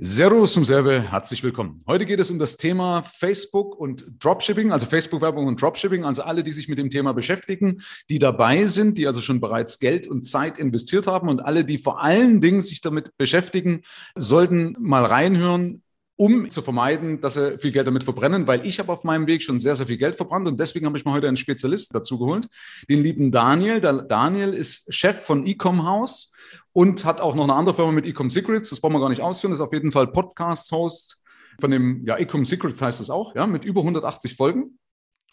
[0.00, 1.80] Servus zum Serve, herzlich willkommen.
[1.88, 6.44] Heute geht es um das Thema Facebook und Dropshipping, also Facebook-Werbung und Dropshipping, also alle,
[6.44, 10.22] die sich mit dem Thema beschäftigen, die dabei sind, die also schon bereits Geld und
[10.22, 13.82] Zeit investiert haben und alle, die vor allen Dingen sich damit beschäftigen,
[14.14, 15.82] sollten mal reinhören,
[16.14, 19.42] um zu vermeiden, dass sie viel Geld damit verbrennen, weil ich habe auf meinem Weg
[19.42, 22.20] schon sehr, sehr viel Geld verbrannt und deswegen habe ich mir heute einen Spezialisten dazu
[22.20, 22.48] geholt,
[22.88, 23.80] den lieben Daniel.
[23.80, 26.32] Daniel ist Chef von Ecom House
[26.78, 28.70] und hat auch noch eine andere Firma mit Ecom Secrets.
[28.70, 29.50] Das wollen wir gar nicht ausführen.
[29.50, 31.20] Das ist auf jeden Fall Podcast-Host
[31.60, 34.78] von dem, ja, Ecom Secrets heißt es auch, ja, mit über 180 Folgen.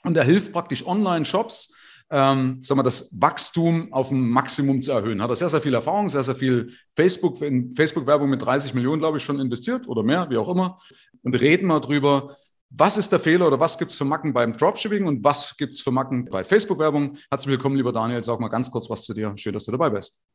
[0.01, 1.75] Und er hilft praktisch Online-Shops,
[2.09, 5.21] ähm, sagen wir, das Wachstum auf ein Maximum zu erhöhen.
[5.21, 8.97] Hat er sehr, sehr viel Erfahrung, sehr, sehr viel Facebook, in Facebook-Werbung mit 30 Millionen,
[8.99, 10.79] glaube ich, schon investiert oder mehr, wie auch immer.
[11.21, 12.35] Und reden wir drüber,
[12.71, 15.73] was ist der Fehler oder was gibt es für Macken beim Dropshipping und was gibt
[15.73, 17.17] es für Macken bei Facebook-Werbung?
[17.29, 18.23] Herzlich willkommen, lieber Daniel.
[18.23, 19.31] Sag mal ganz kurz was zu dir.
[19.37, 20.25] Schön, dass du dabei bist.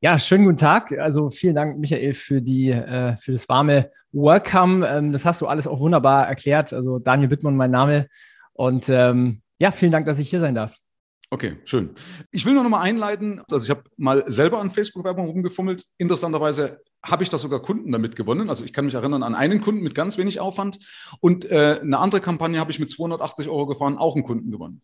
[0.00, 0.92] Ja, schönen guten Tag.
[0.92, 4.86] Also vielen Dank, Michael, für, die, äh, für das warme Welcome.
[4.86, 6.72] Ähm, das hast du alles auch wunderbar erklärt.
[6.72, 8.06] Also Daniel Bittmann, mein Name.
[8.52, 10.76] Und ähm, ja, vielen Dank, dass ich hier sein darf.
[11.30, 11.90] Okay, schön.
[12.30, 15.84] Ich will nur noch mal einleiten, also ich habe mal selber an Facebook-Werbung rumgefummelt.
[15.98, 18.48] Interessanterweise habe ich da sogar Kunden damit gewonnen.
[18.48, 20.78] Also ich kann mich erinnern an einen Kunden mit ganz wenig Aufwand
[21.20, 24.82] und äh, eine andere Kampagne habe ich mit 280 Euro gefahren, auch einen Kunden gewonnen.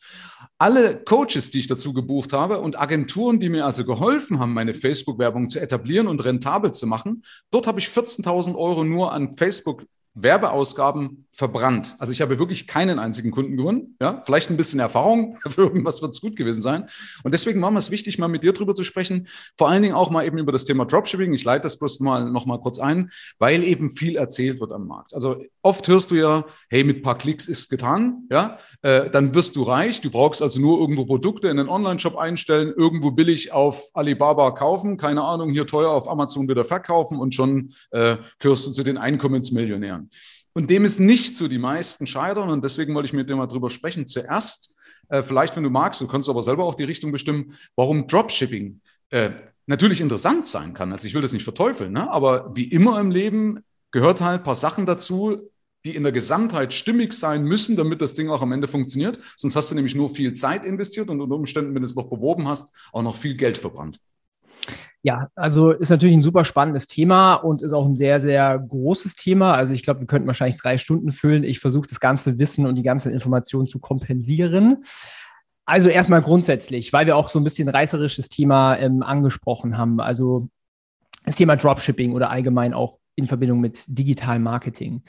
[0.58, 4.74] Alle Coaches, die ich dazu gebucht habe und Agenturen, die mir also geholfen haben, meine
[4.74, 9.84] Facebook-Werbung zu etablieren und rentabel zu machen, dort habe ich 14.000 Euro nur an Facebook
[10.14, 11.96] Werbeausgaben verbrannt.
[11.98, 13.96] Also ich habe wirklich keinen einzigen Kunden gewonnen.
[14.00, 16.88] Ja, vielleicht ein bisschen Erfahrung, für irgendwas wird es gut gewesen sein.
[17.24, 19.26] Und deswegen war mir es wichtig, mal mit dir drüber zu sprechen.
[19.58, 21.34] Vor allen Dingen auch mal eben über das Thema Dropshipping.
[21.34, 24.86] Ich leite das bloß mal noch mal kurz ein, weil eben viel erzählt wird am
[24.86, 25.12] Markt.
[25.14, 28.28] Also oft hörst du ja, hey, mit paar Klicks ist getan.
[28.30, 30.00] Ja, äh, dann wirst du reich.
[30.00, 34.96] Du brauchst also nur irgendwo Produkte in einen Online-Shop einstellen, irgendwo billig auf Alibaba kaufen,
[34.96, 38.98] keine Ahnung, hier teuer auf Amazon wieder verkaufen und schon äh, gehörst du zu den
[38.98, 40.03] Einkommensmillionären.
[40.52, 41.48] Und dem ist nicht so.
[41.48, 44.06] Die meisten scheitern und deswegen wollte ich mit dir mal drüber sprechen.
[44.06, 44.74] Zuerst,
[45.08, 48.80] äh, vielleicht, wenn du magst, du kannst aber selber auch die Richtung bestimmen, warum Dropshipping
[49.10, 49.30] äh,
[49.66, 50.92] natürlich interessant sein kann.
[50.92, 52.10] Also ich will das nicht verteufeln, ne?
[52.10, 53.60] aber wie immer im Leben
[53.90, 55.50] gehört halt ein paar Sachen dazu,
[55.84, 59.20] die in der Gesamtheit stimmig sein müssen, damit das Ding auch am Ende funktioniert.
[59.36, 62.08] Sonst hast du nämlich nur viel Zeit investiert und unter Umständen, wenn du es noch
[62.08, 64.00] beworben hast, auch noch viel Geld verbrannt.
[65.04, 69.16] Ja, also ist natürlich ein super spannendes Thema und ist auch ein sehr, sehr großes
[69.16, 69.52] Thema.
[69.52, 71.44] Also ich glaube, wir könnten wahrscheinlich drei Stunden füllen.
[71.44, 74.82] Ich versuche das ganze Wissen und die ganze Information zu kompensieren.
[75.66, 80.00] Also erstmal grundsätzlich, weil wir auch so ein bisschen reißerisches Thema ähm, angesprochen haben.
[80.00, 80.48] Also
[81.26, 85.02] das Thema Dropshipping oder allgemein auch in Verbindung mit digitalem Marketing.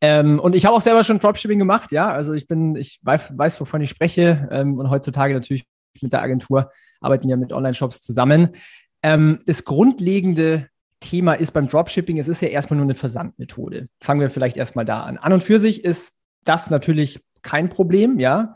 [0.00, 2.10] Ähm, und ich habe auch selber schon Dropshipping gemacht, ja.
[2.10, 4.48] Also ich bin, ich weiß, weiß wovon ich spreche.
[4.50, 5.66] Ähm, und heutzutage natürlich
[6.00, 6.70] mit der Agentur
[7.02, 8.56] arbeiten wir mit Online-Shops zusammen.
[9.02, 10.68] Ähm, das grundlegende
[11.00, 13.88] Thema ist beim Dropshipping, es ist ja erstmal nur eine Versandmethode.
[14.00, 15.18] Fangen wir vielleicht erstmal da an.
[15.18, 16.14] An und für sich ist
[16.44, 18.54] das natürlich kein Problem, ja.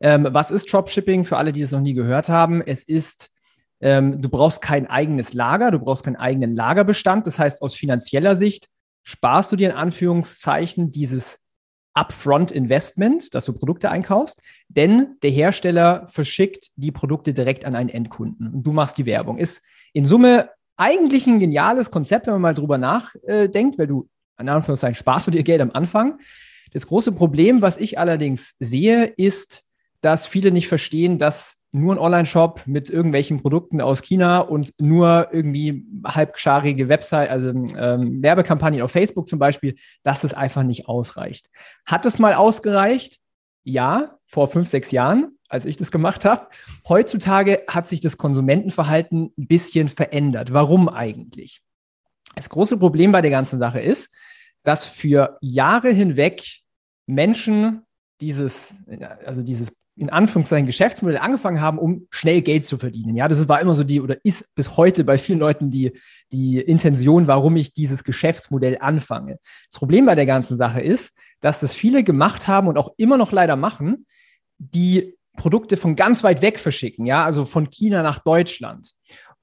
[0.00, 2.62] Ähm, was ist Dropshipping für alle, die es noch nie gehört haben?
[2.62, 3.30] Es ist,
[3.80, 7.26] ähm, du brauchst kein eigenes Lager, du brauchst keinen eigenen Lagerbestand.
[7.26, 8.68] Das heißt, aus finanzieller Sicht
[9.02, 11.40] sparst du dir in Anführungszeichen dieses
[11.94, 17.88] Upfront Investment, dass du Produkte einkaufst, denn der Hersteller verschickt die Produkte direkt an einen
[17.88, 19.36] Endkunden und du machst die Werbung.
[19.36, 24.48] Ist in Summe eigentlich ein geniales Konzept, wenn man mal drüber nachdenkt, weil du, in
[24.48, 26.20] Anführungszeichen, sparst du dir Geld am Anfang.
[26.72, 29.64] Das große Problem, was ich allerdings sehe, ist,
[30.00, 35.28] dass viele nicht verstehen, dass nur ein Online-Shop mit irgendwelchen Produkten aus China und nur
[35.32, 41.50] irgendwie halbscharige Website, also ähm, Werbekampagnen auf Facebook zum Beispiel, dass das einfach nicht ausreicht.
[41.84, 43.18] Hat es mal ausgereicht?
[43.64, 46.48] Ja, vor fünf, sechs Jahren als ich das gemacht habe.
[46.88, 50.52] Heutzutage hat sich das Konsumentenverhalten ein bisschen verändert.
[50.52, 51.62] Warum eigentlich?
[52.34, 54.10] Das große Problem bei der ganzen Sache ist,
[54.62, 56.60] dass für Jahre hinweg
[57.06, 57.82] Menschen
[58.20, 58.74] dieses,
[59.24, 63.16] also dieses in Anführungszeichen Geschäftsmodell angefangen haben, um schnell Geld zu verdienen.
[63.16, 65.92] Ja, das war immer so die oder ist bis heute bei vielen Leuten die,
[66.30, 69.38] die Intention, warum ich dieses Geschäftsmodell anfange.
[69.68, 73.16] Das Problem bei der ganzen Sache ist, dass das viele gemacht haben und auch immer
[73.16, 74.06] noch leider machen,
[74.58, 78.92] die Produkte von ganz weit weg verschicken, ja, also von China nach Deutschland.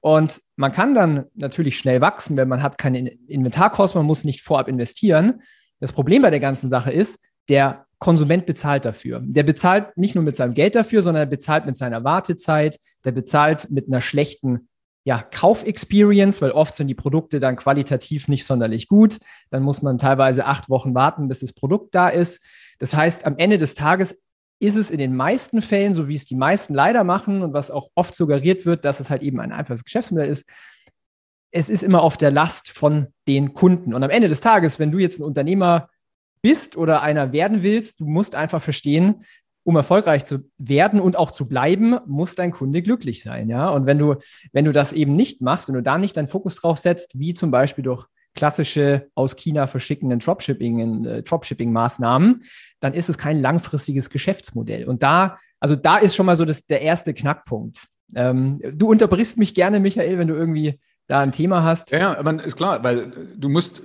[0.00, 4.42] Und man kann dann natürlich schnell wachsen, wenn man hat keine Inventarkosten, man muss nicht
[4.42, 5.42] vorab investieren.
[5.80, 9.20] Das Problem bei der ganzen Sache ist, der Konsument bezahlt dafür.
[9.24, 13.12] Der bezahlt nicht nur mit seinem Geld dafür, sondern er bezahlt mit seiner Wartezeit, der
[13.12, 14.68] bezahlt mit einer schlechten
[15.04, 19.18] ja, Kaufexperience, weil oft sind die Produkte dann qualitativ nicht sonderlich gut.
[19.50, 22.42] Dann muss man teilweise acht Wochen warten, bis das Produkt da ist.
[22.78, 24.20] Das heißt, am Ende des Tages
[24.58, 27.70] ist es in den meisten Fällen, so wie es die meisten leider machen und was
[27.70, 30.46] auch oft suggeriert wird, dass es halt eben ein einfaches Geschäftsmodell ist,
[31.50, 33.94] es ist immer auf der Last von den Kunden.
[33.94, 35.88] Und am Ende des Tages, wenn du jetzt ein Unternehmer
[36.42, 39.24] bist oder einer werden willst, du musst einfach verstehen,
[39.64, 43.48] um erfolgreich zu werden und auch zu bleiben, muss dein Kunde glücklich sein.
[43.48, 43.68] Ja?
[43.70, 44.16] Und wenn du,
[44.52, 47.34] wenn du das eben nicht machst, wenn du da nicht deinen Fokus drauf setzt, wie
[47.34, 48.06] zum Beispiel durch
[48.36, 52.42] klassische aus China verschickenden Dropshipping, äh, Dropshipping-Maßnahmen,
[52.78, 54.86] dann ist es kein langfristiges Geschäftsmodell.
[54.86, 57.88] Und da, also da ist schon mal so das, der erste Knackpunkt.
[58.14, 60.78] Ähm, du unterbrichst mich gerne, Michael, wenn du irgendwie
[61.08, 61.90] da ein Thema hast.
[61.90, 63.82] Ja, ja, aber ist klar, weil du musst,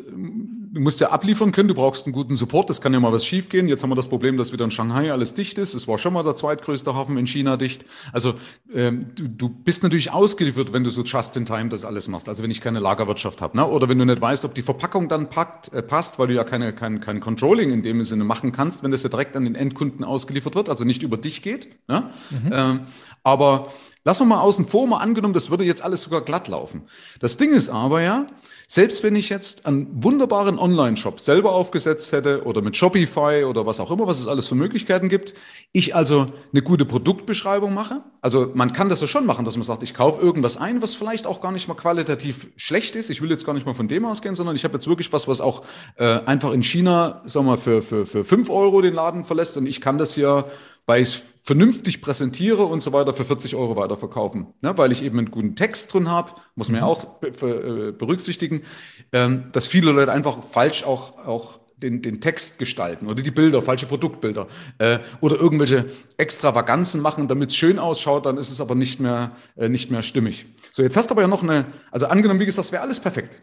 [0.73, 3.25] du musst ja abliefern können, du brauchst einen guten Support, das kann ja mal was
[3.25, 3.67] schiefgehen.
[3.67, 5.73] Jetzt haben wir das Problem, dass wieder in Shanghai alles dicht ist.
[5.73, 7.85] Es war schon mal der zweitgrößte Hafen in China dicht.
[8.13, 8.35] Also
[8.73, 12.29] ähm, du, du bist natürlich ausgeliefert, wenn du so just in time das alles machst.
[12.29, 13.67] Also wenn ich keine Lagerwirtschaft habe, ne?
[13.67, 16.45] oder wenn du nicht weißt, ob die Verpackung dann packt, äh, passt, weil du ja
[16.45, 19.55] keine, kein, kein Controlling in dem Sinne machen kannst, wenn das ja direkt an den
[19.55, 21.67] Endkunden ausgeliefert wird, also nicht über dich geht.
[21.89, 22.09] Ne?
[22.29, 22.49] Mhm.
[22.51, 22.79] Ähm,
[23.23, 23.71] aber
[24.03, 26.83] Lass wir mal außen vor, mal angenommen, das würde jetzt alles sogar glatt laufen.
[27.19, 28.25] Das Ding ist aber ja,
[28.65, 33.79] selbst wenn ich jetzt einen wunderbaren Online-Shop selber aufgesetzt hätte oder mit Shopify oder was
[33.79, 35.35] auch immer, was es alles für Möglichkeiten gibt,
[35.71, 38.01] ich also eine gute Produktbeschreibung mache.
[38.21, 40.95] Also man kann das ja schon machen, dass man sagt, ich kaufe irgendwas ein, was
[40.95, 43.11] vielleicht auch gar nicht mal qualitativ schlecht ist.
[43.11, 45.27] Ich will jetzt gar nicht mal von dem ausgehen, sondern ich habe jetzt wirklich was,
[45.27, 45.63] was auch
[45.97, 49.57] äh, einfach in China, sagen wir mal, für, für, für fünf Euro den Laden verlässt
[49.57, 50.45] und ich kann das hier
[50.85, 54.47] weil ich es vernünftig präsentiere und so weiter für 40 Euro weiterverkaufen.
[54.61, 54.77] Ne?
[54.77, 56.91] Weil ich eben einen guten Text drin habe, muss man ja mhm.
[56.91, 58.61] auch äh, berücksichtigen,
[59.11, 63.61] ähm, dass viele Leute einfach falsch auch, auch den, den Text gestalten oder die Bilder,
[63.61, 64.47] falsche Produktbilder
[64.77, 65.87] äh, oder irgendwelche
[66.17, 70.03] Extravaganzen machen, damit es schön ausschaut, dann ist es aber nicht mehr, äh, nicht mehr
[70.03, 70.45] stimmig.
[70.71, 72.99] So, jetzt hast du aber ja noch eine, also angenommen, wie gesagt, das wäre alles
[72.99, 73.41] perfekt.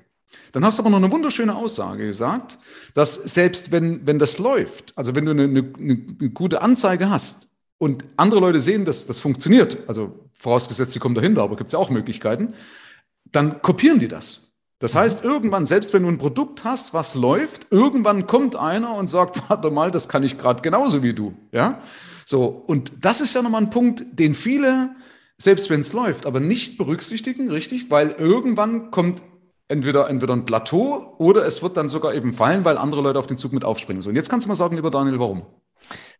[0.52, 2.58] Dann hast du aber noch eine wunderschöne Aussage gesagt,
[2.94, 7.54] dass selbst wenn, wenn das läuft, also wenn du eine, eine, eine gute Anzeige hast
[7.78, 11.72] und andere Leute sehen, dass das funktioniert, also vorausgesetzt, sie kommen dahinter, aber gibt es
[11.72, 12.54] ja auch Möglichkeiten,
[13.30, 14.48] dann kopieren die das.
[14.80, 19.08] Das heißt, irgendwann, selbst wenn du ein Produkt hast, was läuft, irgendwann kommt einer und
[19.08, 21.34] sagt, warte mal, das kann ich gerade genauso wie du.
[21.52, 21.80] Ja?
[22.24, 24.90] So, und das ist ja nochmal ein Punkt, den viele,
[25.36, 29.22] selbst wenn es läuft, aber nicht berücksichtigen, richtig, weil irgendwann kommt
[29.68, 33.26] entweder, entweder ein Plateau oder es wird dann sogar eben fallen, weil andere Leute auf
[33.26, 34.02] den Zug mit aufspringen.
[34.02, 35.42] So, und jetzt kannst du mal sagen, lieber Daniel, warum?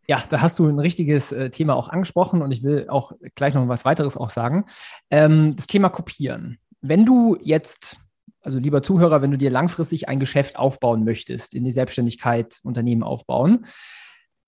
[0.07, 3.53] Ja, da hast du ein richtiges äh, Thema auch angesprochen und ich will auch gleich
[3.53, 4.65] noch was weiteres auch sagen.
[5.11, 6.57] Ähm, das Thema Kopieren.
[6.81, 7.97] Wenn du jetzt,
[8.41, 13.03] also lieber Zuhörer, wenn du dir langfristig ein Geschäft aufbauen möchtest, in die Selbstständigkeit, Unternehmen
[13.03, 13.65] aufbauen,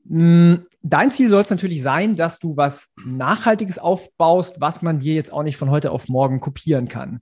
[0.05, 5.13] mm, Dein Ziel soll es natürlich sein, dass du was Nachhaltiges aufbaust, was man dir
[5.13, 7.21] jetzt auch nicht von heute auf morgen kopieren kann.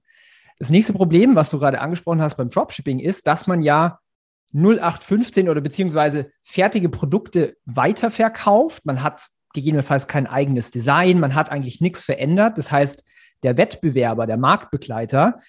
[0.59, 3.99] Das nächste Problem, was du gerade angesprochen hast beim Dropshipping, ist, dass man ja
[4.53, 8.85] 0815 oder beziehungsweise fertige Produkte weiterverkauft.
[8.85, 12.57] Man hat gegebenenfalls kein eigenes Design, man hat eigentlich nichts verändert.
[12.57, 13.03] Das heißt,
[13.43, 15.39] der Wettbewerber, der Marktbegleiter,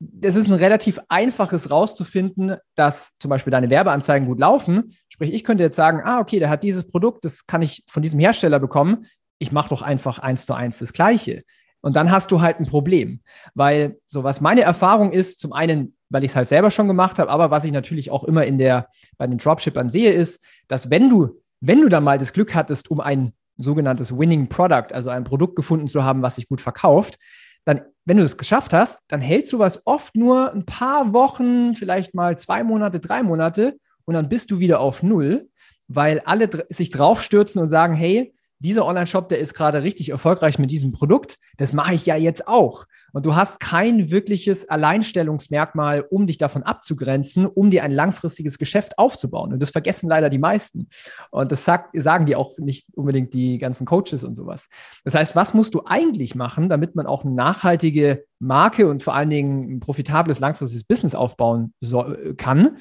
[0.00, 4.96] das ist ein relativ einfaches rauszufinden, dass zum Beispiel deine Werbeanzeigen gut laufen.
[5.08, 8.02] Sprich, ich könnte jetzt sagen, ah, okay, der hat dieses Produkt, das kann ich von
[8.02, 9.06] diesem Hersteller bekommen.
[9.38, 11.42] Ich mache doch einfach eins zu eins das Gleiche.
[11.80, 13.20] Und dann hast du halt ein Problem,
[13.54, 17.18] weil so was meine Erfahrung ist, zum einen, weil ich es halt selber schon gemacht
[17.18, 20.90] habe, aber was ich natürlich auch immer in der, bei den Dropshippern sehe, ist, dass
[20.90, 25.10] wenn du, wenn du dann mal das Glück hattest, um ein sogenanntes Winning Product, also
[25.10, 27.18] ein Produkt gefunden zu haben, was sich gut verkauft,
[27.64, 31.74] dann, wenn du es geschafft hast, dann hältst du was oft nur ein paar Wochen,
[31.74, 35.48] vielleicht mal zwei Monate, drei Monate und dann bist du wieder auf Null,
[35.86, 40.70] weil alle sich draufstürzen und sagen, hey, dieser Online-Shop, der ist gerade richtig erfolgreich mit
[40.70, 42.86] diesem Produkt, das mache ich ja jetzt auch.
[43.12, 48.98] Und du hast kein wirkliches Alleinstellungsmerkmal, um dich davon abzugrenzen, um dir ein langfristiges Geschäft
[48.98, 49.52] aufzubauen.
[49.52, 50.88] Und das vergessen leider die meisten.
[51.30, 54.68] Und das sagt, sagen die auch nicht unbedingt die ganzen Coaches und sowas.
[55.04, 59.14] Das heißt, was musst du eigentlich machen, damit man auch eine nachhaltige Marke und vor
[59.14, 62.78] allen Dingen ein profitables langfristiges Business aufbauen soll, kann?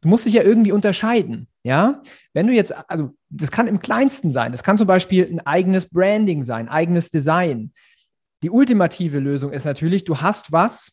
[0.00, 1.48] Du musst dich ja irgendwie unterscheiden.
[1.62, 2.02] Ja,
[2.32, 4.52] wenn du jetzt, also das kann im kleinsten sein.
[4.52, 7.72] Das kann zum Beispiel ein eigenes Branding sein, eigenes Design.
[8.42, 10.92] Die ultimative Lösung ist natürlich, du hast was,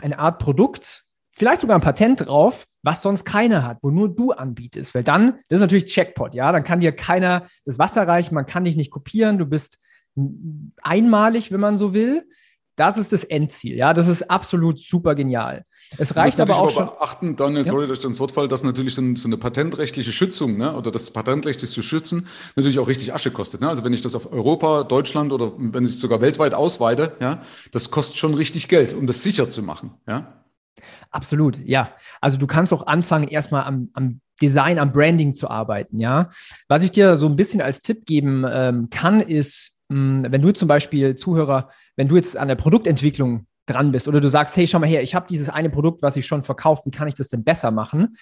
[0.00, 4.32] eine Art Produkt, vielleicht sogar ein Patent drauf, was sonst keiner hat, wo nur du
[4.32, 4.94] anbietest.
[4.94, 8.46] Weil dann, das ist natürlich Checkpot, ja, dann kann dir keiner das Wasser reichen, man
[8.46, 9.78] kann dich nicht kopieren, du bist
[10.82, 12.28] einmalig, wenn man so will.
[12.76, 13.76] Das ist das Endziel.
[13.76, 15.64] Ja, das ist absolut super genial.
[15.98, 16.86] Es reicht aber auch schon.
[16.86, 17.70] Beachten, Daniel, ja?
[17.70, 21.10] sorry, dass ich ins Wort falle, dass natürlich so, eine patentrechtliche Schützung ne, oder das
[21.10, 22.26] Patentrecht zu schützen
[22.56, 23.60] natürlich auch richtig Asche kostet.
[23.60, 23.68] Ne?
[23.68, 27.42] Also wenn ich das auf Europa, Deutschland oder wenn ich es sogar weltweit ausweite, ja,
[27.72, 29.92] das kostet schon richtig Geld, um das sicher zu machen.
[30.06, 30.44] Ja.
[31.10, 31.92] Absolut, ja.
[32.20, 36.30] Also du kannst auch anfangen, erstmal am, am Design, am Branding zu arbeiten, ja.
[36.68, 40.66] Was ich dir so ein bisschen als Tipp geben ähm, kann, ist, wenn du zum
[40.66, 44.78] Beispiel Zuhörer wenn du jetzt an der Produktentwicklung dran bist oder du sagst, hey, schau
[44.78, 47.28] mal her, ich habe dieses eine Produkt, was ich schon verkauft, wie kann ich das
[47.28, 48.16] denn besser machen?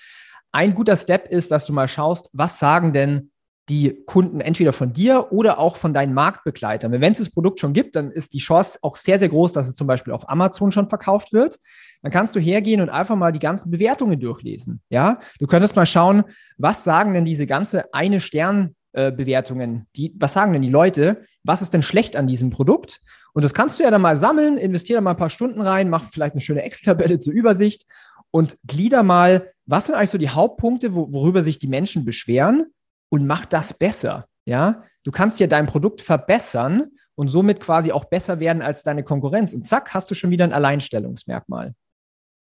[0.52, 3.30] Ein guter Step ist, dass du mal schaust, was sagen denn
[3.68, 6.92] die Kunden entweder von dir oder auch von deinen Marktbegleitern.
[6.92, 9.68] Wenn es das Produkt schon gibt, dann ist die Chance auch sehr, sehr groß, dass
[9.68, 11.58] es zum Beispiel auf Amazon schon verkauft wird.
[12.02, 14.82] Dann kannst du hergehen und einfach mal die ganzen Bewertungen durchlesen.
[14.90, 16.24] Ja, du könntest mal schauen,
[16.58, 21.22] was sagen denn diese ganze eine Stern Bewertungen, die, was sagen denn die Leute?
[21.44, 23.00] Was ist denn schlecht an diesem Produkt?
[23.32, 25.88] Und das kannst du ja dann mal sammeln, investiere da mal ein paar Stunden rein,
[25.88, 27.86] mach vielleicht eine schöne Excel-Tabelle zur Übersicht
[28.30, 32.66] und glieder mal, was sind eigentlich so die Hauptpunkte, wo, worüber sich die Menschen beschweren
[33.08, 34.26] und mach das besser.
[34.44, 39.04] Ja, du kannst ja dein Produkt verbessern und somit quasi auch besser werden als deine
[39.04, 39.54] Konkurrenz.
[39.54, 41.74] Und zack, hast du schon wieder ein Alleinstellungsmerkmal.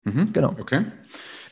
[0.03, 0.49] Mhm, genau.
[0.59, 0.85] Okay.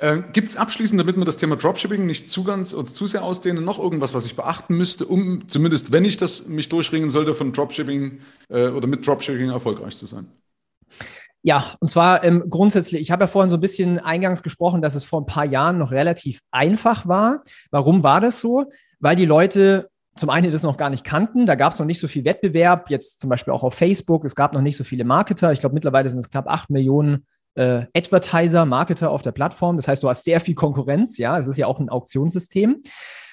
[0.06, 3.24] Äh, Gibt es abschließend, damit wir das Thema Dropshipping nicht zu ganz oder zu sehr
[3.24, 7.34] ausdehnen, noch irgendwas, was ich beachten müsste, um zumindest, wenn ich das mich durchringen sollte,
[7.34, 8.20] von Dropshipping
[8.50, 10.28] äh, oder mit Dropshipping erfolgreich zu sein?
[11.42, 14.96] Ja, und zwar ähm, grundsätzlich, ich habe ja vorhin so ein bisschen eingangs gesprochen, dass
[14.96, 17.44] es vor ein paar Jahren noch relativ einfach war.
[17.70, 18.66] Warum war das so?
[19.06, 21.46] weil die Leute zum einen das noch gar nicht kannten.
[21.46, 24.24] Da gab es noch nicht so viel Wettbewerb, jetzt zum Beispiel auch auf Facebook.
[24.26, 25.52] Es gab noch nicht so viele Marketer.
[25.52, 29.76] Ich glaube, mittlerweile sind es knapp acht Millionen äh, Advertiser, Marketer auf der Plattform.
[29.78, 31.18] Das heißt, du hast sehr viel Konkurrenz.
[31.18, 32.84] Ja, es ist ja auch ein Auktionssystem.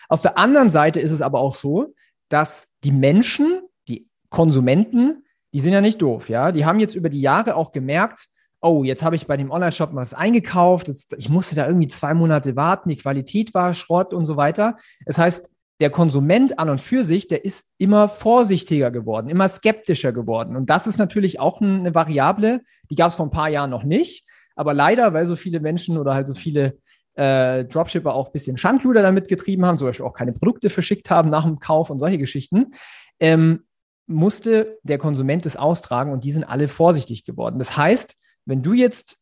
[0.09, 1.95] Auf der anderen Seite ist es aber auch so,
[2.29, 6.29] dass die Menschen, die Konsumenten, die sind ja nicht doof.
[6.29, 8.29] Ja, die haben jetzt über die Jahre auch gemerkt,
[8.63, 12.15] oh, jetzt habe ich bei dem Online-Shop was eingekauft, jetzt, ich musste da irgendwie zwei
[12.15, 14.77] Monate warten, die Qualität war Schrott und so weiter.
[15.05, 15.51] Das heißt,
[15.83, 20.55] der Konsument an und für sich, der ist immer vorsichtiger geworden, immer skeptischer geworden.
[20.55, 23.83] Und das ist natürlich auch eine Variable, die gab es vor ein paar Jahren noch
[23.83, 24.25] nicht.
[24.55, 26.79] Aber leider, weil so viele Menschen oder halt so viele
[27.15, 31.11] äh, Dropshipper auch ein bisschen Schandluder damit getrieben haben, zum Beispiel auch keine Produkte verschickt
[31.11, 32.75] haben nach dem Kauf und solche Geschichten,
[33.19, 33.65] ähm,
[34.07, 37.59] musste der Konsument es austragen und die sind alle vorsichtig geworden.
[37.59, 39.17] Das heißt, wenn du jetzt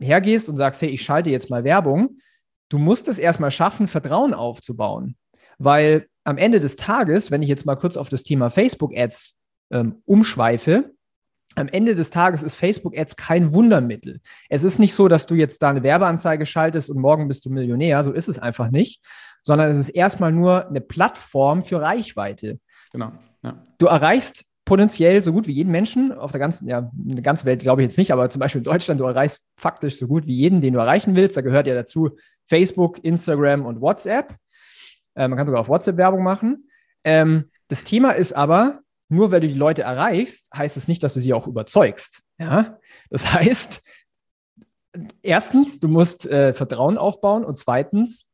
[0.00, 2.18] hergehst und sagst, hey, ich schalte jetzt mal Werbung,
[2.70, 5.16] du musst es erstmal schaffen, Vertrauen aufzubauen.
[5.58, 9.36] Weil am Ende des Tages, wenn ich jetzt mal kurz auf das Thema Facebook-Ads
[9.70, 10.90] ähm, umschweife,
[11.54, 14.20] am Ende des Tages ist Facebook Ads kein Wundermittel.
[14.50, 17.50] Es ist nicht so, dass du jetzt da eine Werbeanzeige schaltest und morgen bist du
[17.50, 18.04] Millionär.
[18.04, 19.02] So ist es einfach nicht,
[19.42, 22.58] sondern es ist erstmal nur eine Plattform für Reichweite.
[22.92, 23.12] Genau.
[23.42, 23.62] Ja.
[23.78, 27.60] Du erreichst potenziell so gut wie jeden Menschen auf der ganzen, ja, der ganzen Welt
[27.60, 30.34] glaube ich jetzt nicht, aber zum Beispiel in Deutschland, du erreichst faktisch so gut wie
[30.34, 31.36] jeden, den du erreichen willst.
[31.36, 32.10] Da gehört ja dazu
[32.46, 34.34] Facebook, Instagram und WhatsApp.
[35.16, 36.68] Äh, man kann sogar auf WhatsApp Werbung machen.
[37.04, 41.14] Ähm, das Thema ist aber, nur weil du die Leute erreichst, heißt es nicht, dass
[41.14, 42.22] du sie auch überzeugst.
[42.38, 42.78] Ja?
[43.10, 43.82] Das heißt,
[45.22, 48.26] erstens, du musst äh, Vertrauen aufbauen und zweitens,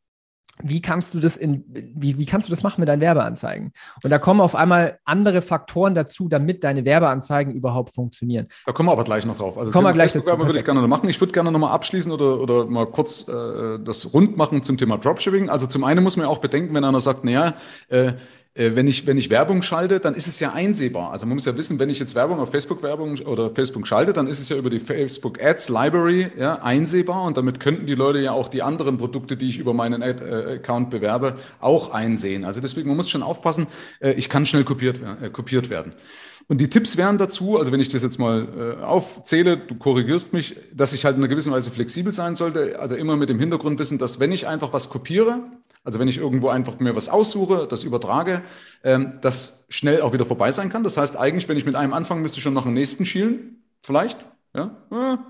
[0.63, 3.73] wie kannst du das in, wie, wie kannst du das machen mit deinen Werbeanzeigen?
[4.03, 8.49] Und da kommen auf einmal andere Faktoren dazu, damit deine Werbeanzeigen überhaupt funktionieren.
[8.67, 9.59] Da kommen wir aber gleich noch drauf.
[9.59, 10.27] Also kommen wir gleich dazu.
[10.39, 11.09] würde ich gerne noch machen.
[11.09, 14.77] Ich würde gerne noch mal abschließen oder, oder mal kurz äh, das rund machen zum
[14.77, 15.49] Thema Dropshipping.
[15.49, 17.55] Also zum einen muss man ja auch bedenken, wenn einer sagt, naja,
[17.89, 18.13] äh,
[18.55, 21.11] wenn ich, wenn ich Werbung schalte, dann ist es ja einsehbar.
[21.11, 24.13] Also man muss ja wissen, wenn ich jetzt Werbung auf Facebook Werbung oder Facebook schalte,
[24.13, 27.95] dann ist es ja über die Facebook Ads Library ja, einsehbar und damit könnten die
[27.95, 31.95] Leute ja auch die anderen Produkte, die ich über meinen Ad äh, Account bewerbe, auch
[31.95, 32.45] einsehen.
[32.45, 33.69] Also deswegen, man muss schon aufpassen,
[34.01, 35.95] äh, ich kann schnell kopiert, äh, kopiert werden.
[36.49, 40.33] Und die Tipps wären dazu, also wenn ich das jetzt mal äh, aufzähle, du korrigierst
[40.33, 43.39] mich, dass ich halt in einer gewissen Weise flexibel sein sollte, also immer mit dem
[43.39, 45.41] Hintergrund wissen, dass wenn ich einfach was kopiere,
[45.85, 48.43] also wenn ich irgendwo einfach mir was aussuche, das übertrage,
[48.85, 50.85] ähm, das schnell auch wieder vorbei sein kann.
[50.85, 53.63] Das heißt eigentlich, wenn ich mit einem anfange, müsste ich schon nach dem nächsten schielen,
[53.83, 54.19] vielleicht.
[54.55, 54.77] Ja,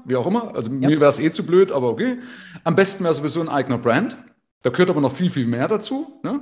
[0.05, 0.57] wie auch immer.
[0.57, 0.89] Also ja.
[0.89, 2.19] mir wäre es eh zu blöd, aber okay.
[2.65, 4.17] Am besten wäre sowieso ein eigener Brand.
[4.63, 6.21] Da gehört aber noch viel, viel mehr dazu.
[6.25, 6.41] Ne?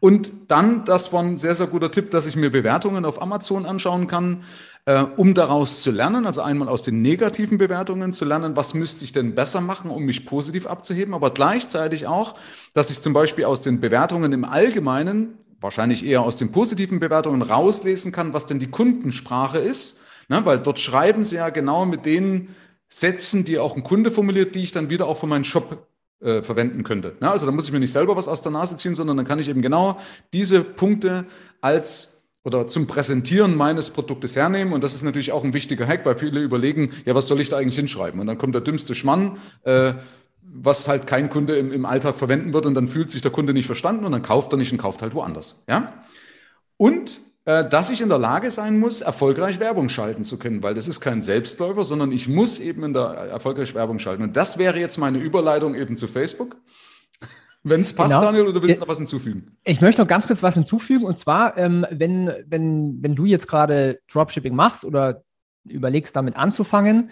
[0.00, 3.64] Und dann, das war ein sehr, sehr guter Tipp, dass ich mir Bewertungen auf Amazon
[3.64, 4.44] anschauen kann,
[4.88, 6.24] äh, um daraus zu lernen.
[6.24, 10.04] Also einmal aus den negativen Bewertungen zu lernen, was müsste ich denn besser machen, um
[10.04, 12.36] mich positiv abzuheben, aber gleichzeitig auch,
[12.72, 17.42] dass ich zum Beispiel aus den Bewertungen im Allgemeinen, wahrscheinlich eher aus den positiven Bewertungen
[17.42, 20.00] rauslesen kann, was denn die Kundensprache ist.
[20.28, 20.40] Ne?
[20.46, 22.56] Weil dort schreiben sie ja genau mit den
[22.88, 25.86] Sätzen, die auch ein Kunde formuliert, die ich dann wieder auch für meinen Shop
[26.20, 27.14] äh, verwenden könnte.
[27.20, 29.26] Ja, also da muss ich mir nicht selber was aus der Nase ziehen, sondern dann
[29.26, 29.98] kann ich eben genau
[30.32, 31.26] diese Punkte
[31.60, 34.72] als oder zum Präsentieren meines Produktes hernehmen.
[34.72, 37.48] Und das ist natürlich auch ein wichtiger Hack, weil viele überlegen, ja, was soll ich
[37.48, 38.20] da eigentlich hinschreiben?
[38.20, 39.94] Und dann kommt der dümmste Schmann, äh,
[40.42, 43.52] was halt kein Kunde im, im Alltag verwenden wird und dann fühlt sich der Kunde
[43.52, 45.62] nicht verstanden und dann kauft er nicht und kauft halt woanders.
[45.68, 46.04] Ja?
[46.76, 50.74] Und äh, dass ich in der Lage sein muss, erfolgreich Werbung schalten zu können, weil
[50.74, 54.22] das ist kein Selbstläufer, sondern ich muss eben in der erfolgreich Werbung schalten.
[54.22, 56.56] Und das wäre jetzt meine Überleitung eben zu Facebook.
[57.68, 58.22] Wenn es passt, genau.
[58.22, 59.56] Daniel, oder willst du noch was hinzufügen?
[59.64, 61.04] Ich möchte noch ganz kurz was hinzufügen.
[61.04, 65.22] Und zwar, ähm, wenn, wenn, wenn du jetzt gerade Dropshipping machst oder
[65.70, 67.10] überlegst, damit anzufangen.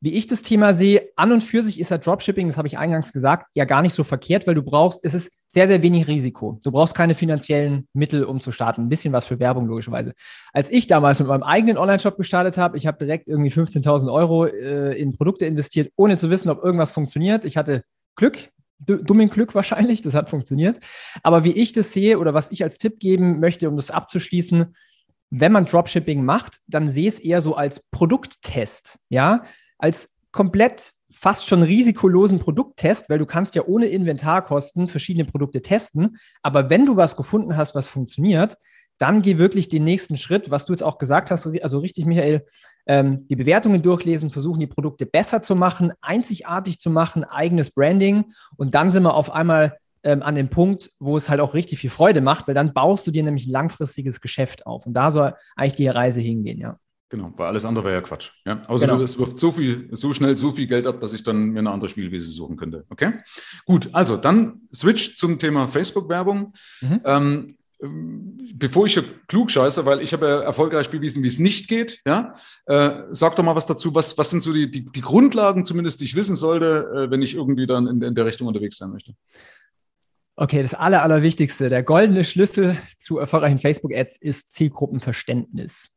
[0.00, 2.78] Wie ich das Thema sehe, an und für sich ist ja Dropshipping, das habe ich
[2.78, 6.06] eingangs gesagt, ja gar nicht so verkehrt, weil du brauchst, es ist sehr, sehr wenig
[6.06, 6.60] Risiko.
[6.62, 8.82] Du brauchst keine finanziellen Mittel, um zu starten.
[8.82, 10.12] Ein bisschen was für Werbung, logischerweise.
[10.52, 14.46] Als ich damals mit meinem eigenen Online-Shop gestartet habe, ich habe direkt irgendwie 15.000 Euro
[14.46, 17.44] äh, in Produkte investiert, ohne zu wissen, ob irgendwas funktioniert.
[17.44, 17.82] Ich hatte
[18.14, 20.78] Glück, dummen Glück wahrscheinlich, das hat funktioniert.
[21.22, 24.74] Aber wie ich das sehe oder was ich als Tipp geben möchte, um das abzuschließen,
[25.30, 29.44] wenn man Dropshipping macht, dann sehe es eher so als Produkttest, ja,
[29.78, 36.16] als komplett fast schon risikolosen Produkttest, weil du kannst ja ohne Inventarkosten verschiedene Produkte testen.
[36.42, 38.56] Aber wenn du was gefunden hast, was funktioniert,
[38.98, 42.44] dann geh wirklich den nächsten Schritt, was du jetzt auch gesagt hast, also richtig, Michael,
[42.88, 48.32] ähm, die Bewertungen durchlesen, versuchen die Produkte besser zu machen, einzigartig zu machen, eigenes Branding
[48.56, 51.78] und dann sind wir auf einmal ähm, an dem Punkt, wo es halt auch richtig
[51.78, 55.10] viel Freude macht, weil dann baust du dir nämlich ein langfristiges Geschäft auf und da
[55.10, 56.78] soll eigentlich die Reise hingehen, ja.
[57.10, 58.32] Genau, weil alles andere wäre ja Quatsch.
[58.44, 58.60] Ja?
[58.66, 59.00] Außer genau.
[59.00, 61.70] es wirft so viel, so schnell so viel Geld ab, dass ich dann mir eine
[61.70, 62.84] andere Spielwiese suchen könnte.
[62.90, 63.14] Okay?
[63.64, 66.52] Gut, also dann Switch zum Thema Facebook-Werbung.
[66.82, 67.00] Mhm.
[67.04, 71.68] Ähm, bevor ich hier klug scheiße, weil ich habe ja erfolgreich bewiesen, wie es nicht
[71.68, 72.34] geht, ja,
[72.66, 76.00] äh, sag doch mal was dazu, was, was sind so die, die, die Grundlagen zumindest,
[76.00, 78.90] die ich wissen sollte, äh, wenn ich irgendwie dann in, in, der Richtung unterwegs sein
[78.90, 79.14] möchte.
[80.34, 85.90] Okay, das Aller, Allerwichtigste, der goldene Schlüssel zu erfolgreichen Facebook-Ads ist Zielgruppenverständnis.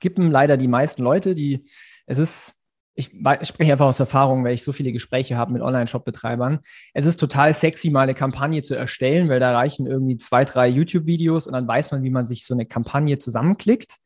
[0.00, 1.66] Gibt leider die meisten Leute, die,
[2.06, 2.55] es ist
[2.96, 3.10] ich,
[3.42, 6.60] spreche einfach aus Erfahrung, weil ich so viele Gespräche habe mit Online-Shop-Betreibern.
[6.94, 10.66] Es ist total sexy, mal eine Kampagne zu erstellen, weil da reichen irgendwie zwei, drei
[10.68, 13.98] YouTube-Videos und dann weiß man, wie man sich so eine Kampagne zusammenklickt.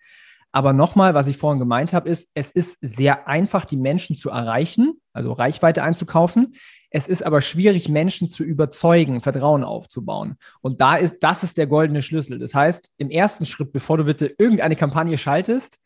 [0.53, 4.31] Aber nochmal, was ich vorhin gemeint habe, ist, es ist sehr einfach, die Menschen zu
[4.31, 6.55] erreichen, also Reichweite einzukaufen.
[6.91, 10.37] Es ist aber schwierig, Menschen zu überzeugen, Vertrauen aufzubauen.
[10.61, 12.41] Und da ist, das ist der goldene Schlüssel.
[12.41, 15.79] Das heißt, im ersten Schritt, bevor du bitte irgendeine Kampagne schaltest,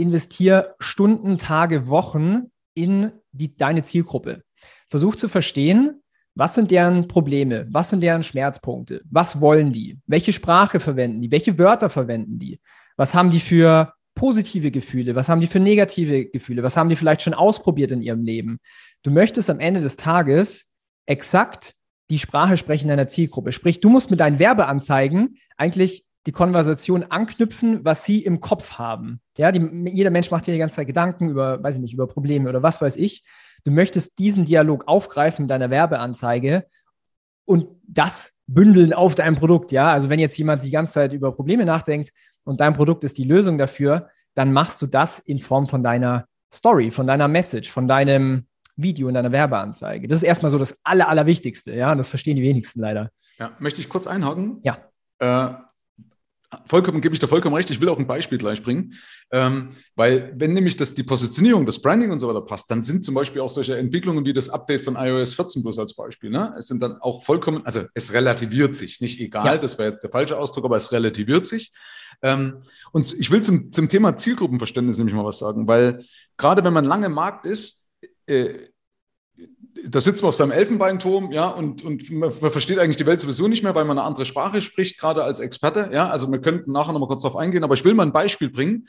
[0.00, 4.42] investiere Stunden, Tage, Wochen in die, deine Zielgruppe.
[4.88, 6.02] Versuch zu verstehen,
[6.34, 7.66] was sind deren Probleme?
[7.70, 9.02] Was sind deren Schmerzpunkte?
[9.10, 9.98] Was wollen die?
[10.06, 11.30] Welche Sprache verwenden die?
[11.30, 12.60] Welche Wörter verwenden die?
[12.96, 15.14] Was haben die für positive Gefühle?
[15.14, 16.62] Was haben die für negative Gefühle?
[16.62, 18.58] Was haben die vielleicht schon ausprobiert in ihrem Leben?
[19.02, 20.70] Du möchtest am Ende des Tages
[21.06, 21.74] exakt
[22.10, 23.52] die Sprache sprechen deiner Zielgruppe.
[23.52, 29.20] Sprich, du musst mit deinen Werbeanzeigen eigentlich die Konversation anknüpfen, was sie im Kopf haben.
[29.38, 32.06] Ja, die, jeder Mensch macht sich die ganze Zeit Gedanken über, weiß ich nicht, über
[32.06, 33.24] Probleme oder was weiß ich.
[33.64, 36.66] Du möchtest diesen Dialog aufgreifen in deiner Werbeanzeige
[37.46, 39.72] und das bündeln auf deinem Produkt.
[39.72, 42.10] Ja, also wenn jetzt jemand die ganze Zeit über Probleme nachdenkt
[42.44, 46.26] und dein Produkt ist die Lösung dafür, dann machst du das in Form von deiner
[46.52, 50.08] Story, von deiner Message, von deinem Video in deiner Werbeanzeige.
[50.08, 51.72] Das ist erstmal so das Aller, Allerwichtigste.
[51.74, 53.10] Ja, und das verstehen die wenigsten leider.
[53.38, 54.60] Ja, möchte ich kurz einhaken?
[54.62, 54.78] Ja.
[55.18, 55.54] Äh,
[56.66, 57.70] Vollkommen gebe ich dir vollkommen recht.
[57.70, 58.94] Ich will auch ein Beispiel gleich bringen,
[59.30, 63.04] ähm, weil wenn nämlich das die Positionierung, das Branding und so weiter passt, dann sind
[63.04, 66.30] zum Beispiel auch solche Entwicklungen wie das Update von iOS 14 bloß als Beispiel.
[66.30, 66.52] Ne?
[66.58, 69.58] Es sind dann auch vollkommen, also es relativiert sich, nicht egal, ja.
[69.58, 71.72] das wäre jetzt der falsche Ausdruck, aber es relativiert sich.
[72.20, 76.04] Ähm, und ich will zum, zum Thema Zielgruppenverständnis nämlich mal was sagen, weil
[76.36, 77.88] gerade wenn man lange im Markt ist,
[78.26, 78.69] äh,
[79.88, 83.48] da sitzt man auf seinem Elfenbeinturm, ja, und, und man, versteht eigentlich die Welt sowieso
[83.48, 86.08] nicht mehr, weil man eine andere Sprache spricht, gerade als Experte, ja.
[86.08, 88.86] Also wir könnten nachher nochmal kurz darauf eingehen, aber ich will mal ein Beispiel bringen.